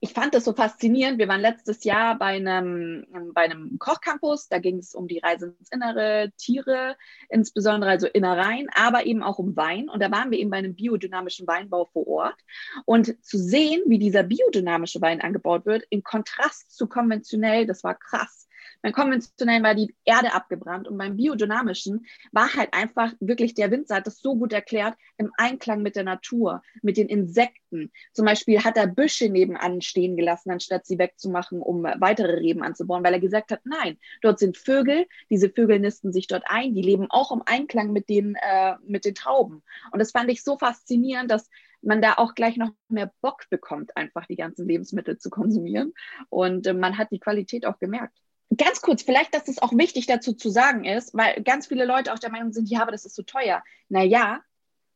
[0.02, 1.20] ich fand das so faszinierend.
[1.20, 4.48] Wir waren letztes Jahr bei einem, bei einem Kochcampus.
[4.48, 6.96] Da ging es um die Reise ins Innere, Tiere,
[7.28, 9.90] insbesondere also Innereien, aber eben auch um Wein.
[9.90, 12.38] Und da waren wir eben bei einem biodynamischen Weinbau vor Ort.
[12.86, 17.96] Und zu sehen, wie dieser biodynamische Wein angebaut wird, in Kontrast zu konventionell, das war
[17.96, 18.49] krass.
[18.82, 23.96] Beim konventionellen war die Erde abgebrannt und beim biodynamischen war halt einfach wirklich, der Winzer
[23.96, 27.92] hat das so gut erklärt, im Einklang mit der Natur, mit den Insekten.
[28.14, 33.04] Zum Beispiel hat er Büsche nebenan stehen gelassen, anstatt sie wegzumachen, um weitere Reben anzubauen,
[33.04, 36.82] weil er gesagt hat, nein, dort sind Vögel, diese Vögel nisten sich dort ein, die
[36.82, 39.62] leben auch im Einklang mit den, äh, mit den Trauben.
[39.92, 41.50] Und das fand ich so faszinierend, dass
[41.82, 45.94] man da auch gleich noch mehr Bock bekommt, einfach die ganzen Lebensmittel zu konsumieren.
[46.30, 48.18] Und äh, man hat die Qualität auch gemerkt.
[48.58, 52.14] Ganz kurz, vielleicht, dass es auch wichtig dazu zu sagen ist, weil ganz viele Leute
[52.14, 53.64] auch der Meinung sind, ja, aber das ist so teuer.
[53.90, 54.42] Naja,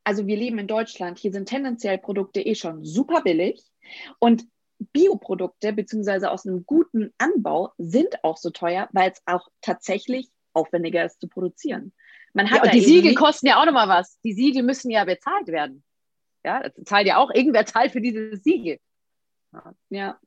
[0.03, 3.63] also wir leben in Deutschland, hier sind tendenziell Produkte eh schon super billig
[4.19, 4.45] und
[4.91, 11.05] Bioprodukte beziehungsweise aus einem guten Anbau sind auch so teuer, weil es auch tatsächlich aufwendiger
[11.05, 11.93] ist zu produzieren.
[12.33, 14.19] Man hat ja, die Siegel kosten ja auch nochmal was.
[14.21, 15.83] Die Siegel müssen ja bezahlt werden.
[16.43, 18.79] Ja, das zahlt ja auch, irgendwer zahlt für dieses Siegel.
[19.89, 20.19] Ja,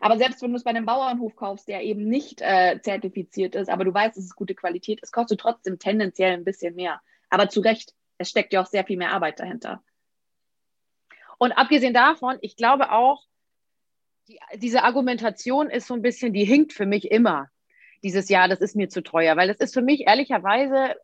[0.00, 3.68] aber selbst wenn du es bei einem Bauernhof kaufst, der eben nicht äh, zertifiziert ist,
[3.68, 7.00] aber du weißt, es ist gute Qualität, es kostet trotzdem tendenziell ein bisschen mehr.
[7.30, 9.82] Aber zu Recht, es steckt ja auch sehr viel mehr Arbeit dahinter.
[11.38, 13.24] Und abgesehen davon, ich glaube auch,
[14.28, 17.48] die, diese Argumentation ist so ein bisschen, die hinkt für mich immer.
[18.02, 20.96] Dieses Jahr, das ist mir zu teuer, weil das ist für mich ehrlicherweise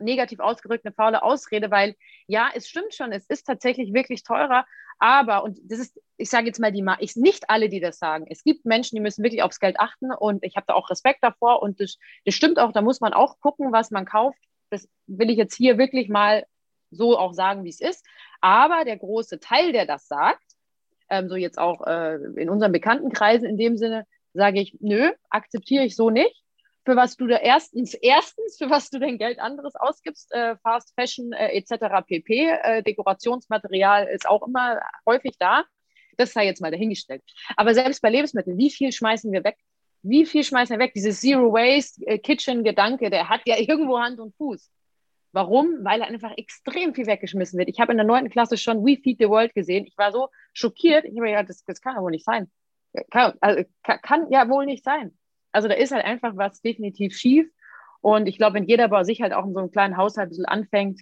[0.00, 1.94] negativ ausgedrückt eine faule Ausrede, weil
[2.26, 4.64] ja, es stimmt schon, es ist tatsächlich wirklich teurer,
[4.98, 8.26] aber, und das ist, ich sage jetzt mal die ich, nicht alle, die das sagen.
[8.28, 11.22] Es gibt Menschen, die müssen wirklich aufs Geld achten und ich habe da auch Respekt
[11.22, 11.96] davor und das,
[12.26, 14.38] das stimmt auch, da muss man auch gucken, was man kauft.
[14.68, 16.44] Das will ich jetzt hier wirklich mal
[16.90, 18.04] so auch sagen, wie es ist.
[18.42, 20.44] Aber der große Teil, der das sagt,
[21.08, 25.84] ähm, so jetzt auch äh, in unseren Bekanntenkreisen in dem Sinne, sage ich, nö, akzeptiere
[25.84, 26.44] ich so nicht
[26.84, 30.94] für was du da erstens, erstens, für was du dein Geld anderes ausgibst, äh, Fast
[30.94, 32.06] Fashion äh, etc.
[32.06, 32.48] pp.
[32.48, 35.64] Äh, Dekorationsmaterial ist auch immer häufig da.
[36.16, 37.22] Das sei jetzt mal dahingestellt.
[37.56, 39.56] Aber selbst bei Lebensmitteln, wie viel schmeißen wir weg?
[40.02, 40.94] Wie viel schmeißen wir weg?
[40.94, 44.70] Dieses Zero Waste äh, Kitchen Gedanke, der hat ja irgendwo Hand und Fuß.
[45.32, 45.84] Warum?
[45.84, 47.68] Weil einfach extrem viel weggeschmissen wird.
[47.68, 49.86] Ich habe in der neunten Klasse schon We Feed the World gesehen.
[49.86, 51.04] Ich war so schockiert.
[51.04, 52.50] Ich habe gedacht, das, das kann ja wohl nicht sein.
[53.10, 55.16] Kann, also, kann, kann ja wohl nicht sein.
[55.52, 57.48] Also da ist halt einfach was definitiv schief.
[58.00, 60.30] Und ich glaube, wenn jeder bei sich halt auch in so einem kleinen Haushalt ein
[60.30, 61.00] bisschen anfängt,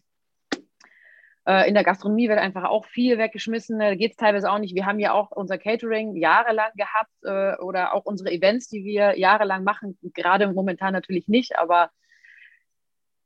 [1.46, 3.78] äh, in der Gastronomie wird einfach auch viel weggeschmissen.
[3.78, 4.74] Da geht es teilweise auch nicht.
[4.74, 9.18] Wir haben ja auch unser Catering jahrelang gehabt äh, oder auch unsere Events, die wir
[9.18, 9.98] jahrelang machen.
[10.14, 11.90] Gerade momentan natürlich nicht, aber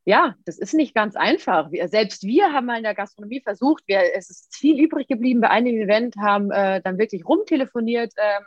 [0.05, 1.71] ja, das ist nicht ganz einfach.
[1.71, 5.41] Wir, selbst wir haben mal in der Gastronomie versucht, wir, es ist viel übrig geblieben
[5.41, 8.45] bei einem Event, haben äh, dann wirklich rumtelefoniert, ähm,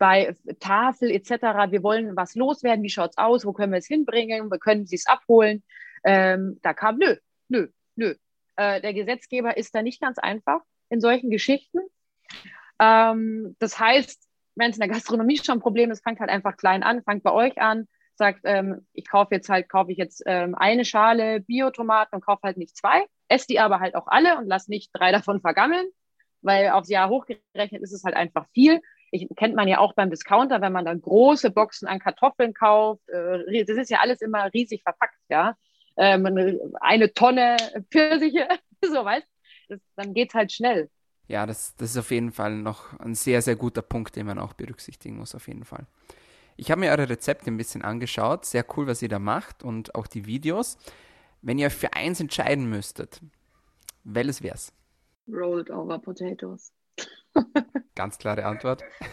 [0.00, 1.70] bei Tafel etc.
[1.70, 2.82] Wir wollen was loswerden.
[2.82, 3.44] Wie schaut es aus?
[3.44, 4.50] Wo können wir es hinbringen?
[4.50, 5.62] Wo können Sie es abholen?
[6.04, 7.16] Ähm, da kam, nö,
[7.48, 8.14] nö, nö.
[8.56, 11.80] Äh, der Gesetzgeber ist da nicht ganz einfach in solchen Geschichten.
[12.80, 16.56] Ähm, das heißt, wenn es in der Gastronomie schon ein Problem ist, fangt halt einfach
[16.56, 20.22] klein an, fangt bei euch an, sagt, ähm, ich kaufe jetzt halt, kaufe ich jetzt
[20.24, 24.38] ähm, eine Schale Biotomaten und kaufe halt nicht zwei, esse die aber halt auch alle
[24.38, 25.86] und lass nicht drei davon vergammeln,
[26.40, 28.80] weil aufs Jahr hochgerechnet ist es halt einfach viel
[29.10, 33.08] ich, kennt man ja auch beim Discounter, wenn man dann große Boxen an Kartoffeln kauft.
[33.08, 35.56] Äh, das ist ja alles immer riesig verpackt, ja.
[35.96, 36.24] Ähm,
[36.80, 37.56] eine Tonne
[37.90, 38.48] Pfirsiche,
[38.82, 39.26] so weißt
[39.70, 40.90] das, dann geht's halt schnell.
[41.28, 44.38] Ja, das, das ist auf jeden Fall noch ein sehr, sehr guter Punkt, den man
[44.38, 45.86] auch berücksichtigen muss, auf jeden Fall.
[46.56, 48.44] Ich habe mir eure Rezepte ein bisschen angeschaut.
[48.44, 50.76] Sehr cool, was ihr da macht und auch die Videos.
[51.40, 53.20] Wenn ihr für eins entscheiden müsstet,
[54.04, 54.72] welches wär's?
[55.28, 56.72] Rolled over Potatoes.
[57.94, 58.82] Ganz klare Antwort.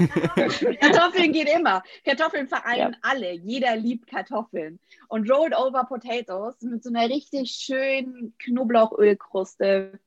[0.80, 1.84] Kartoffeln geht immer.
[2.04, 3.00] Kartoffeln vereinen ja.
[3.02, 3.34] alle.
[3.34, 4.80] Jeder liebt Kartoffeln.
[5.08, 10.00] Und Rolled Over Potatoes mit so einer richtig schönen Knoblauchölkruste.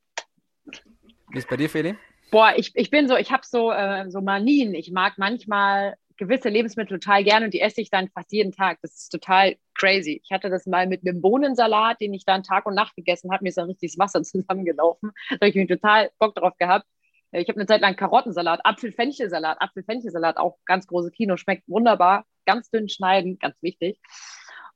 [1.28, 1.96] Wie ist bei dir, Feli?
[2.30, 4.74] Boah, ich, ich bin so, ich habe so, äh, so Manien.
[4.74, 8.78] Ich mag manchmal gewisse Lebensmittel total gerne und die esse ich dann fast jeden Tag.
[8.82, 10.20] Das ist total crazy.
[10.22, 13.42] Ich hatte das mal mit einem Bohnensalat, den ich dann Tag und Nacht gegessen habe.
[13.42, 15.12] Mir ist dann richtig das Wasser zusammengelaufen.
[15.30, 16.86] Da habe ich mir total Bock drauf gehabt.
[17.32, 22.70] Ich habe eine Zeit lang Karottensalat, Apfel-Fenchelsalat, Apfel-Fenchelsalat, auch ganz große Kino, schmeckt wunderbar, ganz
[22.70, 24.00] dünn schneiden, ganz wichtig.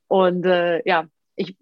[0.07, 1.57] Und äh, ja, ich,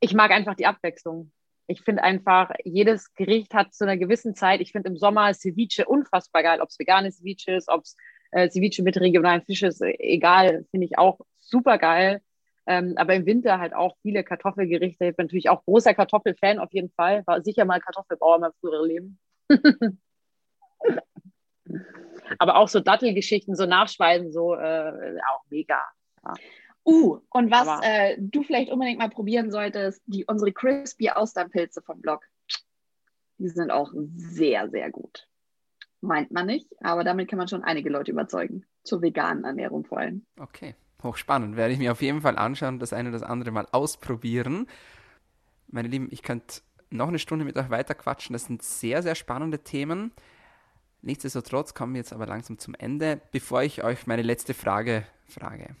[0.00, 1.32] ich mag einfach die Abwechslung.
[1.66, 5.84] Ich finde einfach, jedes Gericht hat zu einer gewissen Zeit, ich finde im Sommer Ceviche
[5.84, 7.96] unfassbar geil, ob es veganes Ceviche ist, ob es
[8.30, 12.22] äh, Ceviche mit regionalen Fisch ist, egal, finde ich auch super geil.
[12.66, 15.06] Ähm, aber im Winter halt auch viele Kartoffelgerichte.
[15.06, 17.22] Ich bin natürlich auch großer Kartoffelfan auf jeden Fall.
[17.26, 19.18] War sicher mal Kartoffelbauer in meinem früheren Leben.
[22.38, 25.80] aber auch so Dattelgeschichten, so Nachspeisen, so äh, auch mega.
[26.24, 26.34] Ja.
[26.84, 32.00] Uh, und was äh, du vielleicht unbedingt mal probieren solltest, die, unsere Crispy Austernpilze vom
[32.00, 32.24] Blog.
[33.36, 35.28] Die sind auch sehr, sehr gut.
[36.00, 38.64] Meint man nicht, aber damit kann man schon einige Leute überzeugen.
[38.84, 40.24] Zur veganen Ernährung vor allem.
[40.38, 41.56] Okay, hochspannend.
[41.56, 44.66] Werde ich mir auf jeden Fall anschauen, das eine oder das andere mal ausprobieren.
[45.66, 48.32] Meine Lieben, ich könnte noch eine Stunde mit euch weiter quatschen.
[48.32, 50.12] Das sind sehr, sehr spannende Themen.
[51.02, 55.76] Nichtsdestotrotz kommen wir jetzt aber langsam zum Ende, bevor ich euch meine letzte Frage frage.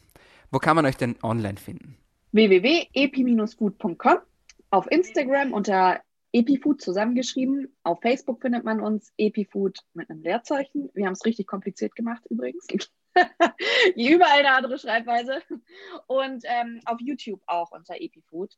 [0.50, 1.96] Wo kann man euch denn online finden?
[2.32, 4.18] www.epi-food.com
[4.70, 6.00] auf Instagram unter
[6.32, 7.74] EpiFood zusammengeschrieben.
[7.82, 10.90] Auf Facebook findet man uns EpiFood mit einem Leerzeichen.
[10.94, 12.66] Wir haben es richtig kompliziert gemacht übrigens.
[13.96, 15.42] Überall eine andere Schreibweise.
[16.06, 18.54] Und ähm, auf YouTube auch unter EpiFood.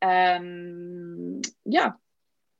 [0.00, 1.98] Ähm, ja,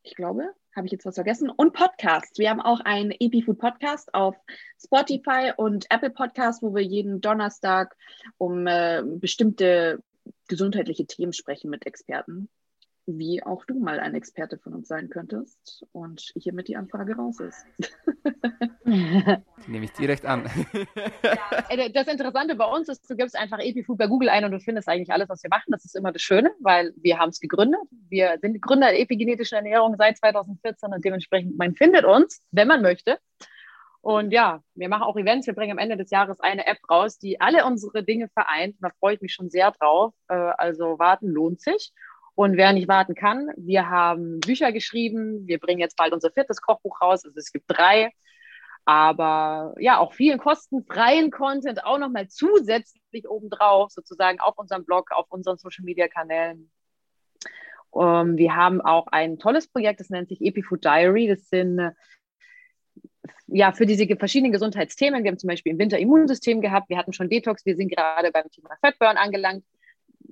[0.02, 1.50] ich glaube, habe ich jetzt was vergessen?
[1.50, 2.38] Und Podcasts.
[2.38, 4.36] Wir haben auch einen EpiFood Podcast auf
[4.82, 7.96] Spotify und Apple Podcast, wo wir jeden Donnerstag
[8.38, 10.02] um äh, bestimmte
[10.48, 12.48] gesundheitliche Themen sprechen mit Experten
[13.06, 17.40] wie auch du mal ein Experte von uns sein könntest und hiermit die Anfrage raus
[17.40, 17.66] ist.
[18.84, 20.44] Die nehme ich direkt an.
[21.94, 24.88] das Interessante bei uns ist, du gibst einfach EpiFood bei Google ein und du findest
[24.88, 25.66] eigentlich alles, was wir machen.
[25.68, 27.80] Das ist immer das Schöne, weil wir haben es gegründet.
[28.08, 32.82] Wir sind Gründer der epigenetischen Ernährung seit 2014 und dementsprechend, man findet uns, wenn man
[32.82, 33.18] möchte.
[34.00, 35.46] Und ja, wir machen auch Events.
[35.46, 38.74] Wir bringen am Ende des Jahres eine App raus, die alle unsere Dinge vereint.
[38.80, 40.12] Da freue ich mich schon sehr drauf.
[40.28, 41.92] Äh, also warten lohnt sich.
[42.34, 45.46] Und wer nicht warten kann, wir haben Bücher geschrieben.
[45.46, 47.24] Wir bringen jetzt bald unser viertes Kochbuch raus.
[47.24, 48.10] Also es gibt drei.
[48.84, 55.26] Aber ja, auch vielen kostenfreien Content auch nochmal zusätzlich obendrauf, sozusagen auf unserem Blog, auf
[55.30, 56.70] unseren Social Media Kanälen.
[57.90, 61.28] Um, ähm, wir haben auch ein tolles Projekt, das nennt sich EpiFood Diary.
[61.28, 61.92] Das sind
[63.46, 65.22] ja für diese verschiedenen Gesundheitsthemen.
[65.22, 66.88] Wir haben zum Beispiel im Winter Immunsystem gehabt.
[66.88, 67.66] Wir hatten schon Detox.
[67.66, 69.64] Wir sind gerade beim Thema Fatburn angelangt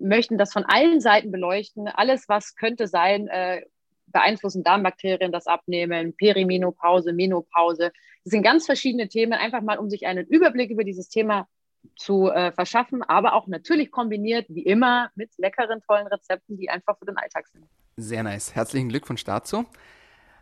[0.01, 1.89] möchten das von allen Seiten beleuchten.
[1.89, 3.63] Alles, was könnte sein, äh,
[4.07, 7.93] beeinflussen Darmbakterien das Abnehmen, Perimenopause, Menopause.
[8.25, 11.49] Das sind ganz verschiedene Themen, einfach mal, um sich einen Überblick über dieses Thema
[11.97, 16.99] zu äh, verschaffen, aber auch natürlich kombiniert, wie immer, mit leckeren, tollen Rezepten, die einfach
[16.99, 17.65] für den Alltag sind.
[17.97, 18.55] Sehr nice.
[18.55, 19.65] Herzlichen Glückwunsch dazu.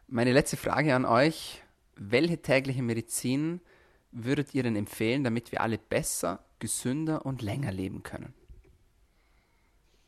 [0.08, 1.62] Meine letzte Frage an euch.
[1.94, 3.60] Welche tägliche Medizin
[4.12, 8.34] würdet ihr denn empfehlen, damit wir alle besser, gesünder und länger leben können?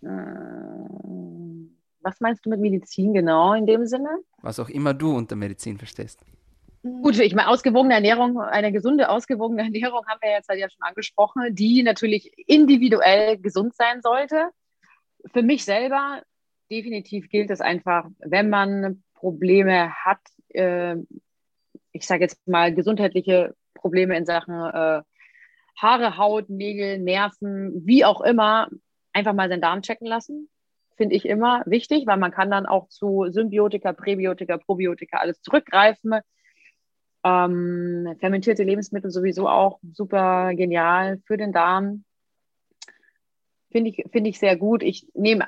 [0.02, 0.06] Äh,
[2.02, 4.08] was meinst du mit Medizin genau in dem Sinne?
[4.42, 6.24] Was auch immer du unter Medizin verstehst.
[6.82, 10.82] Gut, ich meine, ausgewogene Ernährung, eine gesunde, ausgewogene Ernährung haben wir jetzt halt ja schon
[10.82, 14.50] angesprochen, die natürlich individuell gesund sein sollte.
[15.26, 16.22] Für mich selber
[16.70, 20.96] definitiv gilt es einfach, wenn man Probleme hat, äh,
[21.92, 25.02] ich sage jetzt mal gesundheitliche Probleme in Sachen äh,
[25.76, 28.68] Haare, Haut, Nägel, Nerven, wie auch immer,
[29.12, 30.48] einfach mal seinen Darm checken lassen.
[30.96, 36.20] Finde ich immer wichtig, weil man kann dann auch zu Symbiotika, Präbiotika, Probiotika alles zurückgreifen.
[37.24, 42.04] Ähm, fermentierte Lebensmittel sowieso auch super genial für den Darm.
[43.70, 44.82] Finde ich, find ich sehr gut.
[44.82, 45.46] Ich nehme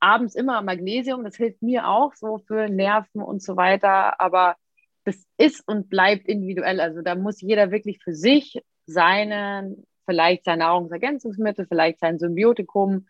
[0.00, 4.56] abends immer Magnesium, das hilft mir auch so für Nerven und so weiter, aber
[5.04, 6.80] das ist und bleibt individuell.
[6.80, 13.06] Also da muss jeder wirklich für sich seinen vielleicht sein Nahrungsergänzungsmittel, vielleicht sein Symbiotikum,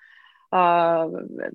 [0.51, 1.07] äh,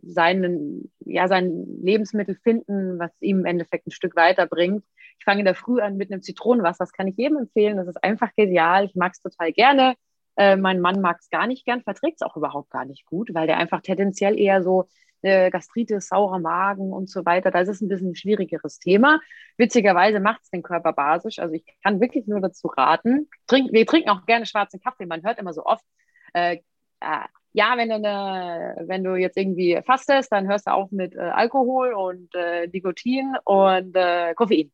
[0.01, 4.83] seinen, ja, sein Lebensmittel finden, was ihm im Endeffekt ein Stück weiterbringt.
[5.19, 6.83] Ich fange in der Früh an mit einem Zitronenwasser.
[6.83, 7.77] Das kann ich jedem empfehlen.
[7.77, 8.85] Das ist einfach genial.
[8.85, 9.95] Ich mag es total gerne.
[10.35, 13.33] Äh, mein Mann mag es gar nicht gern, verträgt es auch überhaupt gar nicht gut,
[13.33, 14.87] weil der einfach tendenziell eher so
[15.21, 17.51] äh, Gastritis, saurer Magen und so weiter.
[17.51, 19.19] Da ist ein bisschen ein schwierigeres Thema.
[19.57, 21.39] Witzigerweise macht es den Körper basisch.
[21.39, 23.29] Also ich kann wirklich nur dazu raten.
[23.47, 25.05] Trink, wir trinken auch gerne schwarzen Kaffee.
[25.05, 25.83] Man hört immer so oft,
[26.33, 26.57] äh,
[26.99, 31.15] äh, ja, wenn du, eine, wenn du jetzt irgendwie fastest, dann hörst du auf mit
[31.15, 34.71] äh, Alkohol und äh, Nikotin und äh, Koffein.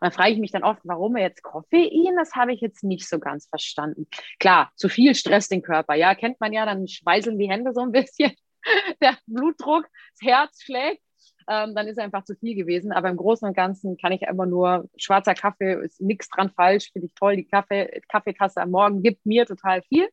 [0.00, 2.14] dann frage ich mich dann oft, warum jetzt Koffein?
[2.16, 4.06] Das habe ich jetzt nicht so ganz verstanden.
[4.38, 5.94] Klar, zu viel Stress den Körper.
[5.94, 8.32] Ja, kennt man ja, dann schweißeln die Hände so ein bisschen.
[9.00, 9.88] Der Blutdruck,
[10.18, 11.02] das Herz schlägt.
[11.46, 12.92] Ähm, dann ist einfach zu viel gewesen.
[12.92, 16.90] Aber im Großen und Ganzen kann ich immer nur, schwarzer Kaffee ist nichts dran falsch,
[16.92, 17.36] finde ich toll.
[17.36, 20.08] Die Kaffee, Kaffeetasse am Morgen gibt mir total viel.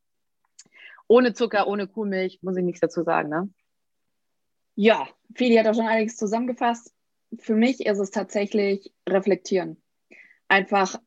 [1.08, 3.30] Ohne Zucker, ohne Kuhmilch, muss ich nichts dazu sagen.
[3.30, 3.50] Ne?
[4.76, 6.94] Ja, Feli hat auch schon einiges zusammengefasst.
[7.40, 9.82] Für mich ist es tatsächlich reflektieren.
[10.48, 11.00] Einfach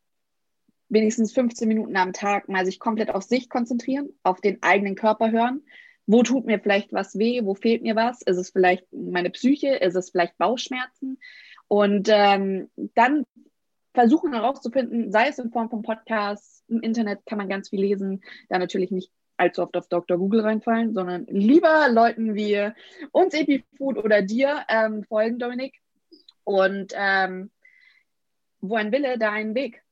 [0.89, 5.31] wenigstens 15 Minuten am Tag mal sich komplett auf sich konzentrieren, auf den eigenen Körper
[5.31, 5.63] hören.
[6.07, 7.41] Wo tut mir vielleicht was weh?
[7.45, 8.23] Wo fehlt mir was?
[8.23, 9.77] Ist es vielleicht meine Psyche?
[9.77, 11.19] Ist es vielleicht Bauchschmerzen?
[11.69, 13.25] Und ähm, dann
[13.95, 18.23] versuchen herauszufinden, sei es in Form von Podcasts, im Internet kann man ganz viel lesen,
[18.49, 20.19] da natürlich nicht allzu oft auf Dr.
[20.19, 22.71] Google reinfallen, sondern lieber Leuten wie
[23.13, 25.81] uns, EpiFood oder dir ähm, folgen, Dominik.
[26.45, 27.51] Und ähm,
[28.61, 29.84] wo ein Wille, da ein Weg.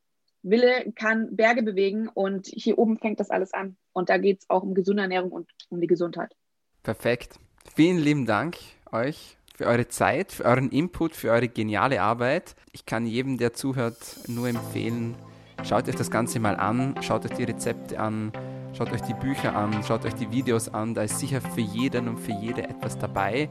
[0.43, 3.77] Wille kann Berge bewegen und hier oben fängt das alles an.
[3.93, 6.35] Und da geht es auch um gesunde Ernährung und um die Gesundheit.
[6.83, 7.39] Perfekt.
[7.75, 8.57] Vielen lieben Dank
[8.91, 12.57] euch für eure Zeit, für euren Input, für eure geniale Arbeit.
[12.73, 15.15] Ich kann jedem, der zuhört, nur empfehlen,
[15.63, 18.33] schaut euch das Ganze mal an, schaut euch die Rezepte an,
[18.75, 22.09] Schaut euch die Bücher an, schaut euch die Videos an, da ist sicher für jeden
[22.09, 23.51] und für jede etwas dabei.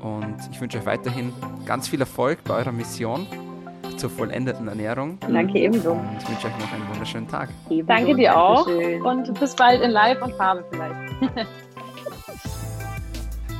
[0.00, 1.32] Und ich wünsche euch weiterhin
[1.66, 3.26] ganz viel Erfolg bei eurer Mission
[3.96, 5.18] zur vollendeten Ernährung.
[5.20, 5.92] Danke ebenso.
[5.92, 7.48] Und ich wünsche euch noch einen wunderschönen Tag.
[7.68, 7.86] Ebenso.
[7.86, 11.46] Danke dir auch und bis bald in Live und Farbe vielleicht.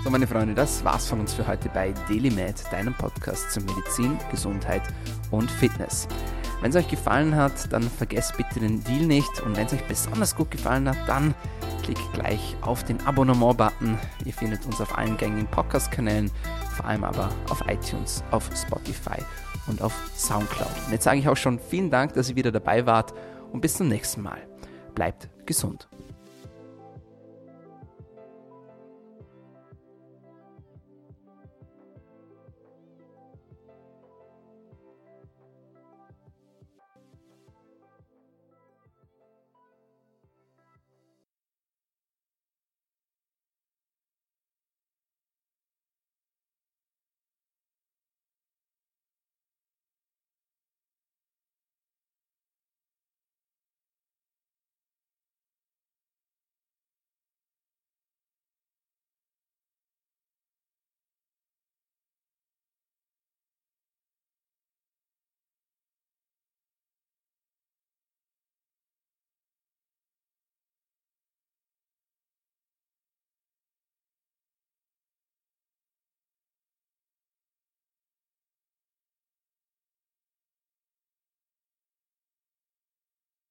[0.05, 4.19] so, meine Freunde, das war's von uns für heute bei DailyMed, deinem Podcast zur Medizin,
[4.31, 4.83] Gesundheit
[5.31, 6.09] und Fitness.
[6.61, 9.87] Wenn es euch gefallen hat, dann vergesst bitte den Deal nicht und wenn es euch
[9.87, 11.35] besonders gut gefallen hat, dann
[11.83, 13.99] klickt gleich auf den Abonnement-Button.
[14.25, 16.31] Ihr findet uns auf allen gängigen Podcast-Kanälen,
[16.75, 19.23] vor allem aber auf iTunes, auf Spotify
[19.67, 20.71] und auf Soundcloud.
[20.87, 23.15] Und jetzt sage ich auch schon vielen Dank, dass ihr wieder dabei wart
[23.53, 24.39] und bis zum nächsten Mal.
[24.95, 25.89] Bleibt gesund.